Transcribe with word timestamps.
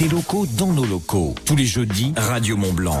des 0.00 0.08
locaux 0.08 0.46
dans 0.56 0.72
nos 0.72 0.86
locaux. 0.86 1.34
Tous 1.44 1.56
les 1.56 1.66
jeudis, 1.66 2.14
Radio 2.16 2.56
Mont 2.56 2.72
Blanc. 2.72 2.98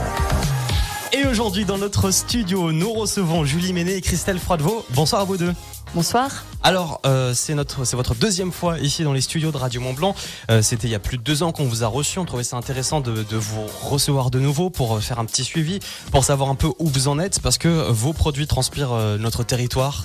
Et 1.14 1.26
aujourd'hui, 1.26 1.64
dans 1.64 1.78
notre 1.78 2.10
studio, 2.10 2.72
nous 2.72 2.92
recevons 2.92 3.46
Julie 3.46 3.72
Ménet 3.72 3.96
et 3.96 4.00
Christelle 4.02 4.38
Froidevaux. 4.38 4.84
Bonsoir 4.90 5.22
à 5.22 5.24
vous 5.24 5.38
deux. 5.38 5.54
Bonsoir. 5.94 6.44
Alors, 6.62 7.00
euh, 7.06 7.32
c'est 7.34 7.54
votre 7.94 8.14
deuxième 8.14 8.52
fois 8.52 8.78
ici 8.78 9.02
dans 9.02 9.14
les 9.14 9.22
studios 9.22 9.50
de 9.50 9.56
Radio 9.56 9.80
Mont 9.80 9.94
Blanc. 9.94 10.14
Euh, 10.50 10.60
c'était 10.60 10.88
il 10.88 10.90
y 10.90 10.94
a 10.94 10.98
plus 10.98 11.16
de 11.16 11.22
deux 11.22 11.42
ans 11.42 11.52
qu'on 11.52 11.64
vous 11.64 11.84
a 11.84 11.86
reçu. 11.86 12.18
On 12.18 12.26
trouvait 12.26 12.44
ça 12.44 12.58
intéressant 12.58 13.00
de, 13.00 13.24
vous 13.32 13.66
recevoir 13.82 14.30
de 14.30 14.38
nouveau 14.38 14.68
pour 14.68 14.96
euh, 14.96 15.00
faire 15.00 15.18
un 15.18 15.24
petit 15.24 15.42
suivi, 15.42 15.80
pour 16.12 16.22
savoir 16.22 16.50
un 16.50 16.54
peu 16.54 16.68
où 16.78 16.86
vous 16.86 17.08
en 17.08 17.18
êtes, 17.18 17.40
parce 17.40 17.56
que 17.56 17.90
vos 17.90 18.12
produits 18.12 18.46
transpirent 18.46 18.92
notre 19.18 19.42
territoire. 19.42 20.04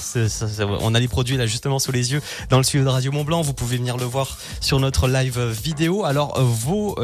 On 0.79 0.95
a 0.95 0.99
les 0.99 1.07
produits 1.09 1.35
là 1.35 1.45
justement 1.45 1.79
sous 1.79 1.91
les 1.91 2.13
yeux 2.13 2.21
dans 2.49 2.57
le 2.57 2.63
studio 2.63 2.85
de 2.85 2.89
Radio 2.89 3.11
Mont 3.11 3.25
Blanc. 3.25 3.41
Vous 3.41 3.53
pouvez 3.53 3.75
venir 3.77 3.97
le 3.97 4.05
voir 4.05 4.37
sur 4.61 4.79
notre 4.79 5.07
live 5.09 5.39
vidéo. 5.39 6.05
Alors, 6.05 6.41
vos, 6.41 6.95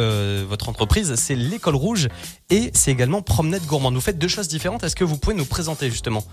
votre 0.47 0.69
entreprise, 0.69 1.15
c'est 1.15 1.35
l'école 1.35 1.75
rouge 1.75 2.07
et 2.49 2.71
c'est 2.73 2.91
également 2.91 3.21
Promenade 3.21 3.65
Gourmande. 3.65 3.95
Vous 3.95 4.01
faites 4.01 4.17
deux 4.17 4.29
choses 4.29 4.47
différentes. 4.47 4.83
Est-ce 4.83 4.95
que 4.95 5.03
vous 5.03 5.17
pouvez 5.17 5.35
nous 5.35 5.45
présenter 5.45 5.89
justement? 5.89 6.23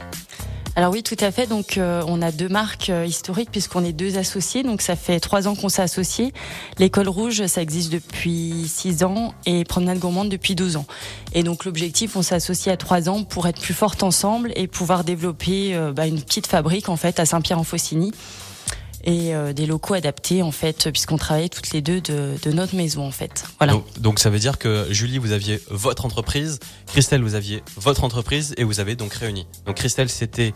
Alors 0.77 0.93
oui, 0.93 1.03
tout 1.03 1.17
à 1.19 1.33
fait. 1.33 1.49
Donc 1.49 1.79
on 1.79 2.23
a 2.23 2.31
deux 2.31 2.49
marques 2.49 2.93
historiques 3.09 3.51
puisqu'on 3.51 3.85
est 3.85 3.93
deux 3.93 4.19
associés. 4.19 4.63
Donc 4.63 4.83
ça 4.83 4.97
fait 4.97 5.21
trois 5.21 5.49
ans 5.49 5.55
qu'on 5.55 5.69
s'est 5.69 5.83
associés. 5.83 6.33
L'école 6.79 7.09
rouge, 7.09 7.47
ça 7.47 7.63
existe 7.63 7.93
depuis 7.93 8.67
six 8.69 9.03
ans 9.03 9.35
et 9.47 9.65
Promenade 9.65 9.99
Gourmande 9.99 10.29
depuis 10.29 10.55
12 10.55 10.77
ans. 10.77 10.87
Et 11.33 11.43
donc 11.43 11.65
l'objectif, 11.65 12.17
on 12.17 12.23
s'est 12.23 12.35
associé 12.35 12.73
à 12.73 12.77
trois 12.77 13.09
ans 13.09 13.25
pour 13.25 13.47
être 13.47 13.61
plus 13.61 13.75
fortes 13.75 14.03
ensemble 14.03 14.53
et 14.57 14.67
pouvoir 14.67 15.05
développer 15.05 15.75
euh, 15.75 15.93
bah, 15.93 16.07
une 16.07 16.21
petite 16.21 16.47
fabrique 16.47 16.89
en 16.89 16.97
fait 16.97 17.19
à 17.21 17.27
Saint-Pierre-en-Faucigny 17.27 18.13
et 19.05 19.35
euh, 19.35 19.53
des 19.53 19.67
locaux 19.67 19.95
adaptés 19.95 20.43
en 20.43 20.51
fait 20.51 20.91
puisqu'on 20.91 21.17
travaillait 21.17 21.49
toutes 21.49 21.71
les 21.71 21.81
deux 21.81 22.01
de, 22.01 22.35
de 22.43 22.53
notre 22.53 22.75
maison 22.75 23.07
en 23.07 23.11
fait. 23.11 23.45
Voilà. 23.59 23.73
Donc, 23.75 23.85
donc, 23.99 24.19
ça 24.19 24.31
veut 24.31 24.39
dire 24.39 24.59
que 24.59 24.87
Julie 24.91 25.19
vous 25.19 25.33
aviez 25.33 25.61
votre 25.71 26.05
entreprise, 26.05 26.59
Christelle 26.87 27.23
vous 27.23 27.35
aviez 27.35 27.63
votre 27.77 28.05
entreprise 28.05 28.55
et 28.57 28.65
vous 28.65 28.81
avez 28.81 28.97
donc 28.97 29.13
réuni. 29.15 29.47
Donc 29.67 29.77
Christelle 29.77 30.09
c'était 30.09 30.55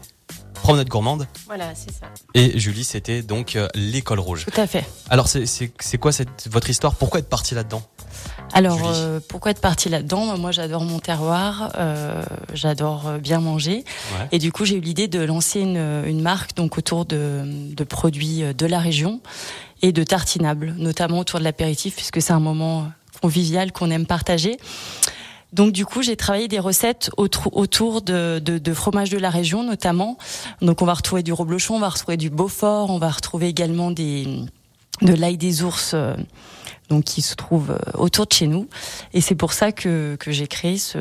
Promenade 0.54 0.88
Gourmande 0.88 1.26
Voilà, 1.46 1.74
c'est 1.74 1.90
ça. 1.92 2.06
et 2.34 2.56
Julie 2.58 2.84
c'était 2.84 3.22
donc 3.22 3.56
euh, 3.56 3.66
l'école 3.74 4.20
rouge. 4.20 4.46
Tout 4.52 4.60
à 4.60 4.66
fait. 4.68 4.84
Alors 5.10 5.26
c'est 5.26 5.44
c'est 5.46 5.72
c'est 5.80 5.98
quoi 5.98 6.12
cette 6.12 6.46
votre 6.48 6.70
histoire? 6.70 6.94
Pourquoi 6.94 7.18
être 7.18 7.28
parti 7.28 7.54
là-dedans? 7.56 7.82
Alors, 8.52 8.78
euh, 8.84 9.18
pourquoi 9.28 9.50
être 9.50 9.60
parti 9.60 9.88
là-dedans? 9.88 10.36
Moi, 10.36 10.52
j'adore 10.52 10.84
mon 10.84 10.98
terroir, 11.00 11.72
euh, 11.78 12.22
j'adore 12.52 13.12
bien 13.18 13.40
manger. 13.40 13.78
Ouais. 14.18 14.28
Et 14.30 14.38
du 14.38 14.52
coup, 14.52 14.64
j'ai 14.66 14.76
eu 14.76 14.80
l'idée 14.80 15.08
de 15.08 15.20
lancer 15.20 15.60
une, 15.60 15.78
une 16.06 16.20
marque 16.20 16.54
donc 16.54 16.76
autour 16.78 17.06
de, 17.06 17.42
de 17.74 17.84
produits 17.84 18.42
de 18.54 18.66
la 18.66 18.78
région 18.78 19.20
et 19.80 19.90
de 19.92 20.04
tartinables, 20.04 20.74
notamment 20.76 21.20
autour 21.20 21.38
de 21.40 21.44
l'apéritif, 21.44 21.96
puisque 21.96 22.20
c'est 22.20 22.34
un 22.34 22.40
moment 22.40 22.86
convivial 23.22 23.72
qu'on 23.72 23.90
aime 23.90 24.06
partager. 24.06 24.58
Donc 25.52 25.72
du 25.72 25.84
coup, 25.84 26.02
j'ai 26.02 26.16
travaillé 26.16 26.48
des 26.48 26.58
recettes 26.58 27.10
autour 27.16 28.02
de, 28.02 28.38
de, 28.38 28.58
de 28.58 28.74
fromages 28.74 29.10
de 29.10 29.18
la 29.18 29.30
région, 29.30 29.62
notamment. 29.62 30.16
Donc 30.62 30.82
on 30.82 30.86
va 30.86 30.94
retrouver 30.94 31.22
du 31.22 31.32
reblochon, 31.32 31.76
on 31.76 31.80
va 31.80 31.90
retrouver 31.90 32.16
du 32.16 32.30
Beaufort, 32.30 32.90
on 32.90 32.98
va 32.98 33.10
retrouver 33.10 33.48
également 33.48 33.90
de 33.90 34.46
l'ail 35.02 35.36
des 35.36 35.62
ours, 35.62 35.92
euh, 35.94 36.14
donc 36.88 37.04
qui 37.04 37.22
se 37.22 37.34
trouve 37.34 37.72
euh, 37.72 37.98
autour 37.98 38.26
de 38.26 38.32
chez 38.32 38.46
nous. 38.46 38.68
Et 39.12 39.20
c'est 39.20 39.34
pour 39.34 39.52
ça 39.52 39.72
que, 39.72 40.16
j'ai 40.26 40.46
créé 40.46 40.78
ce, 40.78 40.98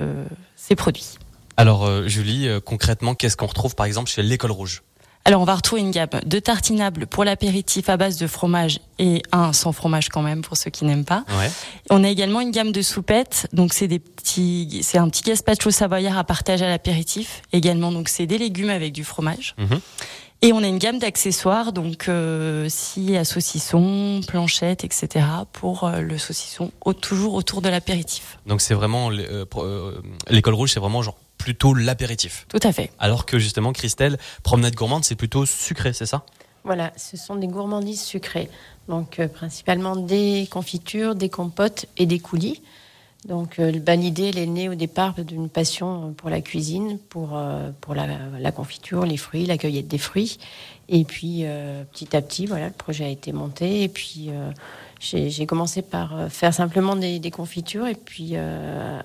ces 0.55 0.75
produits. 0.75 1.17
Alors 1.55 1.85
euh, 1.85 2.07
Julie, 2.07 2.49
concrètement, 2.65 3.15
qu'est-ce 3.15 3.37
qu'on 3.37 3.47
retrouve 3.47 3.75
par 3.75 3.85
exemple 3.85 4.09
chez 4.09 4.21
l'école 4.21 4.51
rouge? 4.51 4.83
Alors, 5.23 5.41
on 5.41 5.45
va 5.45 5.55
retrouver 5.55 5.81
une 5.81 5.91
gamme 5.91 6.09
de 6.25 6.39
tartinables 6.39 7.05
pour 7.05 7.23
l'apéritif 7.23 7.89
à 7.89 7.97
base 7.97 8.17
de 8.17 8.25
fromage 8.27 8.79
et 8.97 9.21
un 9.31 9.53
sans 9.53 9.71
fromage 9.71 10.09
quand 10.09 10.23
même 10.23 10.41
pour 10.41 10.57
ceux 10.57 10.71
qui 10.71 10.83
n'aiment 10.83 11.05
pas. 11.05 11.23
Ouais. 11.39 11.51
On 11.91 12.03
a 12.03 12.09
également 12.09 12.41
une 12.41 12.51
gamme 12.51 12.71
de 12.71 12.81
soupettes. 12.81 13.47
Donc, 13.53 13.73
c'est 13.73 13.87
des 13.87 13.99
petits, 13.99 14.79
c'est 14.83 14.97
un 14.97 15.07
petit 15.09 15.21
gazpacho 15.23 15.69
savoyard 15.69 16.17
à 16.17 16.23
partager 16.23 16.65
à 16.65 16.69
l'apéritif. 16.69 17.43
Également, 17.53 17.91
donc, 17.91 18.09
c'est 18.09 18.25
des 18.25 18.39
légumes 18.39 18.71
avec 18.71 18.93
du 18.93 19.03
fromage. 19.03 19.55
Mhm. 19.59 19.79
Et 20.43 20.53
on 20.53 20.63
a 20.63 20.67
une 20.67 20.79
gamme 20.79 20.97
d'accessoires, 20.97 21.71
donc 21.71 22.09
euh, 22.09 22.67
scie 22.67 23.15
à 23.15 23.23
saucisson, 23.23 24.21
planchette, 24.27 24.83
etc. 24.83 25.23
pour 25.53 25.83
euh, 25.83 26.01
le 26.01 26.17
saucisson, 26.17 26.71
au- 26.83 26.93
toujours 26.93 27.35
autour 27.35 27.61
de 27.61 27.69
l'apéritif. 27.69 28.39
Donc 28.47 28.59
c'est 28.59 28.73
vraiment 28.73 29.11
euh, 29.11 29.45
euh, 29.57 30.01
l'école 30.31 30.55
rouge, 30.55 30.71
c'est 30.73 30.79
vraiment 30.79 31.03
genre 31.03 31.17
plutôt 31.41 31.73
l'apéritif. 31.73 32.45
Tout 32.47 32.59
à 32.63 32.71
fait. 32.71 32.91
Alors 32.99 33.25
que 33.25 33.39
justement 33.39 33.73
Christelle, 33.73 34.17
promenade 34.43 34.75
gourmande, 34.75 35.03
c'est 35.03 35.15
plutôt 35.15 35.45
sucré, 35.45 35.93
c'est 35.93 36.05
ça? 36.05 36.23
Voilà, 36.63 36.93
ce 36.95 37.17
sont 37.17 37.35
des 37.35 37.47
gourmandises 37.47 38.03
sucrées. 38.03 38.49
Donc, 38.87 39.19
euh, 39.19 39.27
principalement 39.27 39.95
des 39.95 40.47
confitures, 40.51 41.15
des 41.15 41.29
compotes 41.29 41.87
et 41.97 42.05
des 42.05 42.19
coulis. 42.19 42.61
Donc, 43.27 43.59
euh, 43.59 43.71
bah, 43.79 43.95
l'idée, 43.95 44.29
elle 44.29 44.37
est 44.37 44.45
née 44.47 44.69
au 44.69 44.75
départ 44.75 45.13
d'une 45.23 45.49
passion 45.49 46.13
pour 46.13 46.29
la 46.29 46.41
cuisine, 46.41 46.99
pour, 47.09 47.29
euh, 47.35 47.71
pour 47.81 47.95
la, 47.95 48.05
la 48.39 48.51
confiture, 48.51 49.05
les 49.05 49.17
fruits, 49.17 49.45
la 49.45 49.57
cueillette 49.57 49.87
des 49.87 49.97
fruits. 49.97 50.37
Et 50.89 51.03
puis, 51.03 51.41
euh, 51.43 51.83
petit 51.91 52.15
à 52.15 52.21
petit, 52.21 52.45
voilà, 52.45 52.67
le 52.67 52.73
projet 52.73 53.05
a 53.05 53.09
été 53.09 53.31
monté. 53.31 53.83
Et 53.83 53.87
puis, 53.87 54.29
euh, 54.29 54.51
j'ai 54.99 55.45
commencé 55.45 55.81
par 55.81 56.29
faire 56.29 56.53
simplement 56.53 56.95
des, 56.95 57.19
des 57.19 57.31
confitures. 57.31 57.87
Et 57.87 57.95
puis, 57.95 58.31
euh, 58.33 59.01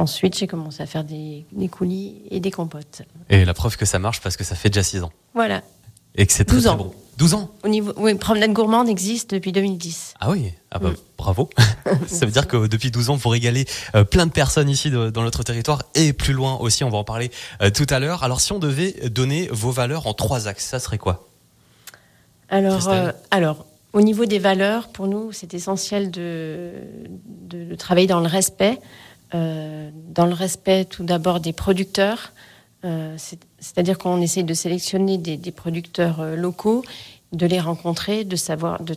ensuite, 0.00 0.36
j'ai 0.38 0.46
commencé 0.46 0.82
à 0.82 0.86
faire 0.86 1.04
des, 1.04 1.44
des 1.52 1.68
coulis 1.68 2.22
et 2.30 2.40
des 2.40 2.50
compotes. 2.50 3.02
Et 3.28 3.44
la 3.44 3.54
preuve 3.54 3.76
que 3.76 3.84
ça 3.86 3.98
marche 3.98 4.20
parce 4.20 4.36
que 4.36 4.44
ça 4.44 4.54
fait 4.56 4.70
déjà 4.70 4.82
6 4.82 5.02
ans. 5.02 5.12
Voilà. 5.34 5.62
Et 6.16 6.26
que 6.26 6.32
c'est 6.32 6.44
très, 6.44 6.56
12 6.56 6.64
très 6.64 6.72
ans. 6.72 6.76
bon. 6.76 6.94
12 7.18 7.34
ans 7.34 7.50
Au 7.64 7.68
niveau, 7.68 7.92
oui, 7.98 8.14
Promenade 8.14 8.52
Gourmande 8.52 8.88
existe 8.88 9.34
depuis 9.34 9.52
2010. 9.52 10.14
Ah 10.20 10.30
oui, 10.30 10.52
ah 10.70 10.78
bah, 10.78 10.88
Mm. 10.90 10.94
bravo. 11.18 11.50
ça 12.08 12.24
veut 12.24 12.32
dire 12.32 12.48
que 12.48 12.66
depuis 12.66 12.90
12 12.90 13.10
ans, 13.10 13.16
vous 13.16 13.28
régalez 13.28 13.66
euh, 13.94 14.04
plein 14.04 14.26
de 14.26 14.32
personnes 14.32 14.70
ici 14.70 14.90
de- 14.90 15.10
dans 15.10 15.22
notre 15.22 15.42
territoire 15.42 15.82
et 15.94 16.12
plus 16.14 16.32
loin 16.32 16.56
aussi, 16.56 16.82
on 16.82 16.88
va 16.88 16.96
en 16.98 17.04
parler 17.04 17.30
euh, 17.62 17.68
tout 17.70 17.86
à 17.90 17.98
l'heure. 18.00 18.24
Alors 18.24 18.40
si 18.40 18.52
on 18.52 18.58
devait 18.58 18.92
donner 19.10 19.48
vos 19.52 19.70
valeurs 19.70 20.06
en 20.06 20.14
trois 20.14 20.48
axes, 20.48 20.64
ça 20.66 20.78
serait 20.80 20.96
quoi? 20.98 21.28
Alors, 22.48 22.88
euh, 22.88 23.12
alors, 23.30 23.66
au 23.92 24.00
niveau 24.00 24.24
des 24.24 24.38
valeurs, 24.38 24.88
pour 24.88 25.06
nous, 25.06 25.30
c'est 25.32 25.54
essentiel 25.54 26.10
de, 26.10 26.72
de, 27.26 27.64
de 27.64 27.74
travailler 27.74 28.06
dans 28.06 28.20
le 28.20 28.26
respect. 28.28 28.78
Euh, 29.34 29.90
dans 30.08 30.26
le 30.26 30.34
respect, 30.34 30.84
tout 30.84 31.04
d'abord, 31.04 31.40
des 31.40 31.52
producteurs. 31.52 32.32
Euh, 32.84 33.14
c'est- 33.18 33.38
C'est-à-dire 33.60 33.98
qu'on 33.98 34.20
essaye 34.20 34.44
de 34.44 34.54
sélectionner 34.54 35.18
des, 35.18 35.36
des 35.36 35.52
producteurs 35.52 36.20
euh, 36.20 36.34
locaux, 36.34 36.82
de 37.32 37.46
les 37.46 37.60
rencontrer, 37.60 38.24
de 38.24 38.34
savoir, 38.36 38.82
de 38.82 38.96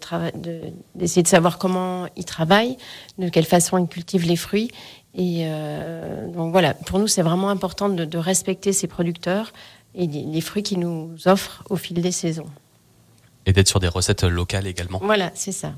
d'essayer 0.95 1.21
de 1.21 1.27
savoir 1.27 1.57
comment 1.59 2.07
ils 2.15 2.25
travaillent, 2.25 2.77
de 3.19 3.29
quelle 3.29 3.45
façon 3.45 3.77
ils 3.77 3.87
cultivent 3.87 4.25
les 4.25 4.37
fruits. 4.37 4.71
Et 5.13 5.41
euh, 5.43 6.27
donc 6.31 6.51
voilà, 6.51 6.73
pour 6.73 6.97
nous, 6.97 7.07
c'est 7.07 7.21
vraiment 7.21 7.49
important 7.49 7.89
de, 7.89 8.05
de 8.05 8.17
respecter 8.17 8.73
ces 8.73 8.87
producteurs 8.87 9.53
et 9.93 10.07
les, 10.07 10.23
les 10.23 10.41
fruits 10.41 10.63
qu'ils 10.63 10.79
nous 10.79 11.11
offrent 11.25 11.63
au 11.69 11.75
fil 11.75 12.01
des 12.01 12.11
saisons. 12.11 12.47
Et 13.45 13.53
d'être 13.53 13.67
sur 13.67 13.79
des 13.79 13.89
recettes 13.89 14.23
locales 14.23 14.65
également. 14.65 14.99
Voilà, 15.03 15.29
c'est 15.35 15.51
ça. 15.51 15.73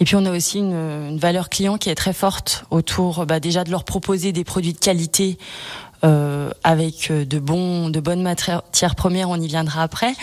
Et 0.00 0.04
puis 0.04 0.16
on 0.16 0.24
a 0.24 0.30
aussi 0.30 0.58
une, 0.58 1.18
valeur 1.18 1.48
client 1.48 1.76
qui 1.76 1.90
est 1.90 1.94
très 1.94 2.12
forte 2.12 2.64
autour 2.70 3.26
bah, 3.26 3.40
déjà 3.40 3.64
de 3.64 3.70
leur 3.70 3.84
proposer 3.84 4.32
des 4.32 4.44
produits 4.44 4.72
de 4.72 4.78
qualité 4.78 5.38
euh, 6.04 6.50
avec 6.64 7.12
euh, 7.12 7.24
de 7.24 7.38
bons, 7.38 7.88
de 7.88 8.00
bonnes 8.00 8.22
matières 8.22 8.96
premières. 8.96 9.30
On 9.30 9.40
y 9.40 9.46
viendra 9.46 9.82
après. 9.82 10.14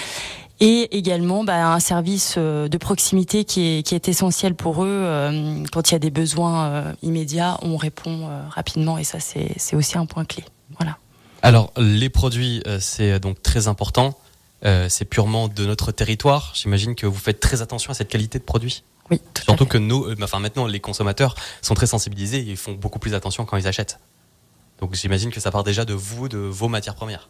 Et 0.59 0.97
également 0.97 1.45
bah, 1.45 1.71
un 1.71 1.79
service 1.79 2.35
euh, 2.37 2.67
de 2.67 2.77
proximité 2.77 3.45
qui 3.45 3.77
est, 3.77 3.83
qui 3.83 3.95
est 3.95 4.09
essentiel 4.09 4.55
pour 4.55 4.83
eux. 4.83 5.05
quand 5.71 5.89
il 5.89 5.93
y 5.93 5.95
a 5.95 5.99
des 5.99 6.11
besoins 6.11 6.93
immédiats, 7.01 7.57
on 7.61 7.77
répond 7.77 8.27
rapidement 8.49 8.97
et 8.97 9.05
ça 9.05 9.19
c'est 9.19 9.75
aussi 9.75 9.97
un 9.97 10.05
point 10.05 10.25
clé. 10.25 10.43
Voilà. 10.77 10.97
Alors, 11.41 11.71
les 11.77 12.09
produits, 12.09 12.61
c'est 12.79 13.19
donc 13.21 13.41
très 13.41 13.69
important. 13.69 14.17
C'est 14.63 15.05
purement 15.05 15.47
de 15.47 15.65
notre 15.65 15.93
territoire. 15.93 16.51
J'imagine 16.55 16.95
que 16.95 17.05
vous 17.05 17.17
faites 17.17 17.39
très 17.39 17.61
attention 17.61 17.91
à 17.91 17.93
cette 17.93 18.09
qualité 18.09 18.37
de 18.37 18.43
produit. 18.43 18.83
Oui, 19.11 19.19
tout 19.33 19.41
à 19.41 19.45
Surtout 19.45 19.63
fait. 19.65 19.71
que 19.71 19.77
nos, 19.77 20.07
euh, 20.09 20.15
enfin 20.21 20.39
maintenant, 20.39 20.67
les 20.67 20.79
consommateurs 20.79 21.35
sont 21.61 21.73
très 21.73 21.87
sensibilisés 21.87 22.39
et 22.39 22.43
ils 22.51 22.57
font 22.57 22.73
beaucoup 22.73 22.99
plus 22.99 23.13
attention 23.13 23.45
quand 23.45 23.57
ils 23.57 23.67
achètent. 23.67 23.99
Donc 24.79 24.93
j'imagine 24.93 25.31
que 25.31 25.39
ça 25.39 25.51
part 25.51 25.63
déjà 25.63 25.83
de 25.85 25.93
vous, 25.93 26.29
de 26.29 26.37
vos 26.37 26.67
matières 26.67 26.95
premières. 26.95 27.29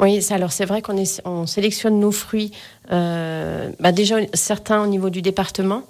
Oui, 0.00 0.24
alors 0.30 0.52
c'est 0.52 0.64
vrai 0.64 0.80
qu'on 0.80 1.02
on 1.24 1.46
sélectionne 1.46 1.98
nos 1.98 2.12
fruits, 2.12 2.52
euh, 2.92 3.70
bah 3.80 3.90
déjà 3.90 4.16
certains 4.32 4.80
au 4.82 4.86
niveau 4.86 5.10
du 5.10 5.22
département. 5.22 5.82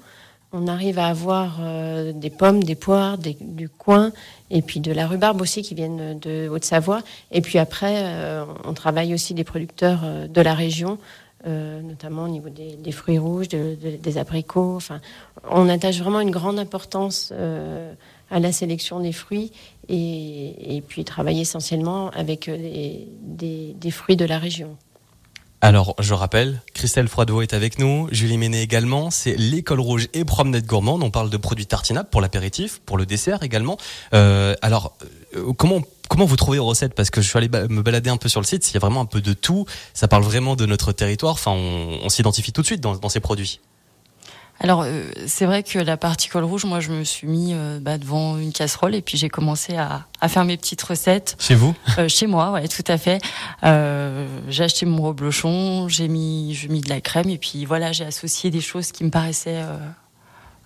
On 0.50 0.66
arrive 0.66 0.98
à 0.98 1.08
avoir 1.08 1.58
euh, 1.60 2.12
des 2.14 2.30
pommes, 2.30 2.64
des 2.64 2.74
poires, 2.74 3.18
des- 3.18 3.36
du 3.38 3.68
coin, 3.68 4.12
et 4.50 4.62
puis 4.62 4.80
de 4.80 4.92
la 4.92 5.06
rhubarbe 5.06 5.42
aussi 5.42 5.60
qui 5.60 5.74
viennent 5.74 6.18
de 6.18 6.48
Haute-Savoie. 6.48 7.02
Et 7.32 7.42
puis 7.42 7.58
après, 7.58 7.96
euh, 7.98 8.46
on 8.64 8.72
travaille 8.72 9.12
aussi 9.12 9.34
des 9.34 9.44
producteurs 9.44 10.00
euh, 10.04 10.26
de 10.26 10.40
la 10.40 10.54
région, 10.54 10.96
euh, 11.46 11.80
notamment 11.82 12.24
au 12.24 12.28
niveau 12.28 12.48
des, 12.48 12.92
fruits 12.92 13.18
rouges, 13.18 13.48
de- 13.48 13.76
de- 13.80 13.96
des 13.96 14.18
abricots. 14.18 14.74
Enfin, 14.74 15.00
on 15.48 15.68
attache 15.68 15.98
vraiment 16.00 16.20
une 16.20 16.32
grande 16.32 16.58
importance 16.58 17.32
euh, 17.32 17.94
à 18.28 18.40
la 18.40 18.50
sélection 18.50 18.98
des 18.98 19.12
fruits 19.12 19.52
et, 19.88 20.82
puis 20.88 21.04
travailler 21.04 21.42
essentiellement 21.42 22.10
avec 22.10 22.48
euh, 22.48 22.56
des, 23.22 23.90
fruits 23.92 24.16
de 24.16 24.24
la 24.24 24.38
région. 24.38 24.76
Alors, 25.60 25.94
je 26.00 26.12
rappelle, 26.14 26.60
Christelle 26.74 27.08
Froidevaux 27.08 27.42
est 27.42 27.52
avec 27.54 27.78
nous, 27.78 28.08
Julie 28.12 28.38
Ménet 28.38 28.62
également. 28.62 29.10
C'est 29.10 29.36
l'école 29.36 29.80
rouge 29.80 30.08
et 30.14 30.24
promenade 30.24 30.66
gourmande. 30.66 31.02
On 31.02 31.10
parle 31.10 31.30
de 31.30 31.36
produits 31.36 31.66
tartinables 31.66 32.08
pour 32.10 32.20
l'apéritif, 32.20 32.80
pour 32.84 32.96
le 32.96 33.06
dessert 33.06 33.42
également. 33.42 33.76
Euh, 34.12 34.54
alors, 34.62 34.96
comment 35.56 35.82
comment 36.08 36.24
vous 36.24 36.36
trouvez 36.36 36.58
vos 36.58 36.66
recettes? 36.66 36.94
Parce 36.94 37.10
que 37.10 37.20
je 37.20 37.28
suis 37.28 37.36
allé 37.38 37.48
me 37.48 37.82
balader 37.82 38.10
un 38.10 38.16
peu 38.16 38.28
sur 38.28 38.40
le 38.40 38.46
site. 38.46 38.70
Il 38.70 38.74
y 38.74 38.76
a 38.76 38.80
vraiment 38.80 39.00
un 39.00 39.06
peu 39.06 39.20
de 39.20 39.32
tout. 39.32 39.66
Ça 39.94 40.08
parle 40.08 40.22
vraiment 40.22 40.56
de 40.56 40.66
notre 40.66 40.92
territoire. 40.92 41.34
Enfin, 41.34 41.52
on, 41.52 42.08
s'identifie 42.08 42.52
tout 42.52 42.62
de 42.62 42.66
suite 42.66 42.80
dans 42.80 43.08
ces 43.08 43.20
produits. 43.20 43.60
Alors 44.60 44.82
euh, 44.82 45.04
c'est 45.26 45.46
vrai 45.46 45.62
que 45.62 45.78
la 45.78 45.96
particule 45.96 46.42
rouge, 46.42 46.64
moi 46.64 46.80
je 46.80 46.90
me 46.90 47.04
suis 47.04 47.28
mis 47.28 47.52
euh, 47.52 47.78
bah, 47.80 47.96
devant 47.96 48.38
une 48.38 48.52
casserole 48.52 48.94
et 48.94 49.02
puis 49.02 49.16
j'ai 49.16 49.28
commencé 49.28 49.76
à, 49.76 50.06
à, 50.20 50.28
faire 50.28 50.44
mes 50.44 50.56
petites 50.56 50.82
recettes. 50.82 51.36
Chez 51.38 51.54
vous? 51.54 51.74
Euh, 51.98 52.08
Chez 52.08 52.26
moi, 52.26 52.50
ouais, 52.52 52.66
tout 52.66 52.84
à 52.88 52.98
fait. 52.98 53.20
j'ai 53.62 54.64
acheté 54.64 54.86
mon 54.86 55.02
reblochon, 55.02 55.88
j'ai 55.88 56.08
mis, 56.08 56.54
j'ai 56.54 56.68
mis 56.68 56.80
de 56.80 56.88
la 56.88 57.00
crème 57.00 57.28
et 57.28 57.38
puis 57.38 57.64
voilà, 57.64 57.92
j'ai 57.92 58.04
associé 58.04 58.50
des 58.50 58.60
choses 58.60 58.92
qui 58.92 59.04
me 59.04 59.10
paraissaient 59.10 59.62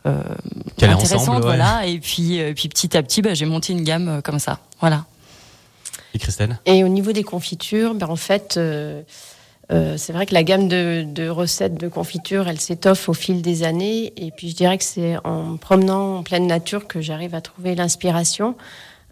intéressantes, 0.04 1.42
voilà. 1.42 1.86
Et 1.86 1.98
puis, 1.98 2.40
puis 2.54 2.68
petit 2.68 2.96
à 2.96 3.02
petit, 3.02 3.22
bah, 3.22 3.34
j'ai 3.34 3.46
monté 3.46 3.72
une 3.72 3.84
gamme 3.84 4.20
comme 4.22 4.38
ça, 4.38 4.60
voilà. 4.80 5.04
Et 6.14 6.18
Christelle? 6.18 6.58
Et 6.66 6.84
au 6.84 6.88
niveau 6.88 7.12
des 7.12 7.24
confitures, 7.24 7.94
ben 7.94 8.08
en 8.08 8.16
fait. 8.16 8.58
Euh, 9.70 9.96
c'est 9.96 10.12
vrai 10.12 10.26
que 10.26 10.34
la 10.34 10.42
gamme 10.42 10.68
de, 10.68 11.28
recettes 11.28 11.78
de 11.78 11.88
confiture, 11.88 12.46
elle 12.46 12.60
s'étoffe 12.60 13.08
au 13.08 13.14
fil 13.14 13.40
des 13.40 13.62
années. 13.62 14.12
Et 14.16 14.30
puis 14.30 14.50
je 14.50 14.56
dirais 14.56 14.76
que 14.76 14.84
c'est 14.84 15.16
en 15.24 15.56
promenant 15.56 16.18
en 16.18 16.22
pleine 16.22 16.46
nature 16.46 16.86
que 16.86 17.00
j'arrive 17.00 17.34
à 17.34 17.40
trouver 17.40 17.74
l'inspiration. 17.74 18.54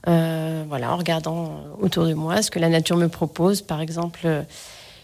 Euh, 0.08 0.64
voilà, 0.69 0.93
en 0.93 0.97
regardant 0.97 1.62
autour 1.81 2.06
de 2.06 2.14
moi 2.14 2.43
ce 2.43 2.50
que 2.50 2.58
la 2.58 2.69
nature 2.69 2.97
me 2.97 3.08
propose. 3.08 3.62
Par 3.62 3.81
exemple, 3.81 4.26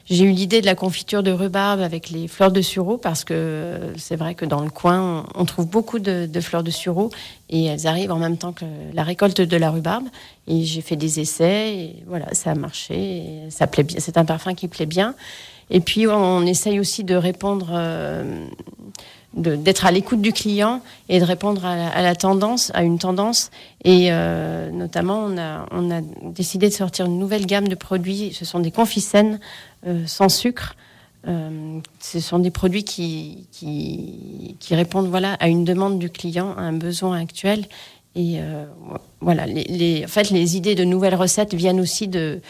j'ai 0.08 0.24
eu 0.24 0.30
l'idée 0.30 0.60
de 0.60 0.66
la 0.66 0.76
confiture 0.76 1.24
de 1.24 1.32
rhubarbe 1.32 1.80
avec 1.80 2.10
les 2.10 2.28
fleurs 2.28 2.52
de 2.52 2.62
sureau 2.62 2.96
parce 2.96 3.24
que 3.24 3.92
c'est 3.96 4.14
vrai 4.14 4.36
que 4.36 4.44
dans 4.44 4.60
le 4.60 4.70
coin, 4.70 5.26
on 5.34 5.44
trouve 5.44 5.66
beaucoup 5.66 5.98
de, 5.98 6.28
fleurs 6.40 6.62
de 6.62 6.70
sureau 6.70 7.10
et 7.50 7.64
elles 7.64 7.88
arrivent 7.88 8.12
en 8.12 8.18
même 8.18 8.36
temps 8.36 8.52
que 8.52 8.64
la 8.94 9.02
récolte 9.02 9.40
de 9.40 9.56
la 9.56 9.70
rhubarbe. 9.70 10.06
Et 10.46 10.62
j'ai 10.62 10.80
fait 10.80 10.94
des 10.94 11.18
essais 11.18 11.74
et 11.74 12.02
voilà, 12.06 12.32
ça 12.34 12.52
a 12.52 12.54
marché. 12.54 13.24
ça 13.50 13.66
plaît 13.66 13.82
bien. 13.82 13.98
C'est 13.98 14.16
un 14.16 14.24
parfum 14.24 14.54
qui 14.54 14.68
plaît 14.68 14.86
bien. 14.86 15.16
Et 15.70 15.80
puis 15.80 16.06
on 16.06 16.42
essaye 16.46 16.78
aussi 16.78 17.02
de 17.02 17.16
répondre. 17.16 17.70
Euh, 17.72 18.46
d'être 19.36 19.84
à 19.84 19.90
l'écoute 19.90 20.22
du 20.22 20.32
client 20.32 20.80
et 21.08 21.20
de 21.20 21.24
répondre 21.24 21.64
à 21.64 22.02
la, 22.02 22.14
tendance, 22.14 22.72
à 22.74 22.82
une 22.82 22.98
tendance. 22.98 23.50
Et 23.84 24.08
euh, 24.10 24.70
notamment, 24.70 25.20
on 25.20 25.38
a, 25.38 25.66
on 25.70 25.90
a 25.90 26.00
décidé 26.00 26.68
de 26.68 26.72
sortir 26.72 27.06
une 27.06 27.18
nouvelle 27.18 27.46
gamme 27.46 27.68
de 27.68 27.74
produits. 27.74 28.32
Ce 28.32 28.44
sont 28.44 28.60
des 28.60 28.70
confisènes 28.70 29.38
euh, 29.86 30.06
sans 30.06 30.28
sucre. 30.28 30.74
Euh, 31.28 31.80
ce 32.00 32.20
sont 32.20 32.38
des 32.38 32.50
produits 32.50 32.84
qui, 32.84 33.46
qui, 33.52 34.56
qui, 34.60 34.74
répondent 34.74 35.08
voilà, 35.08 35.34
à 35.34 35.48
une 35.48 35.64
demande 35.64 35.98
du 35.98 36.08
client, 36.08 36.54
à 36.56 36.62
un 36.62 36.72
besoin 36.72 37.20
actuel. 37.20 37.66
Et 38.16 38.40
euh, 38.40 38.64
voilà, 39.20 39.46
les, 39.46 39.64
les, 39.64 40.04
en 40.04 40.08
fait, 40.08 40.30
les 40.30 40.56
idées 40.56 40.74
de 40.74 40.84
nouvelles 40.84 41.14
recettes 41.14 41.54
viennent 41.54 41.80
aussi 41.80 42.08
de, 42.08 42.40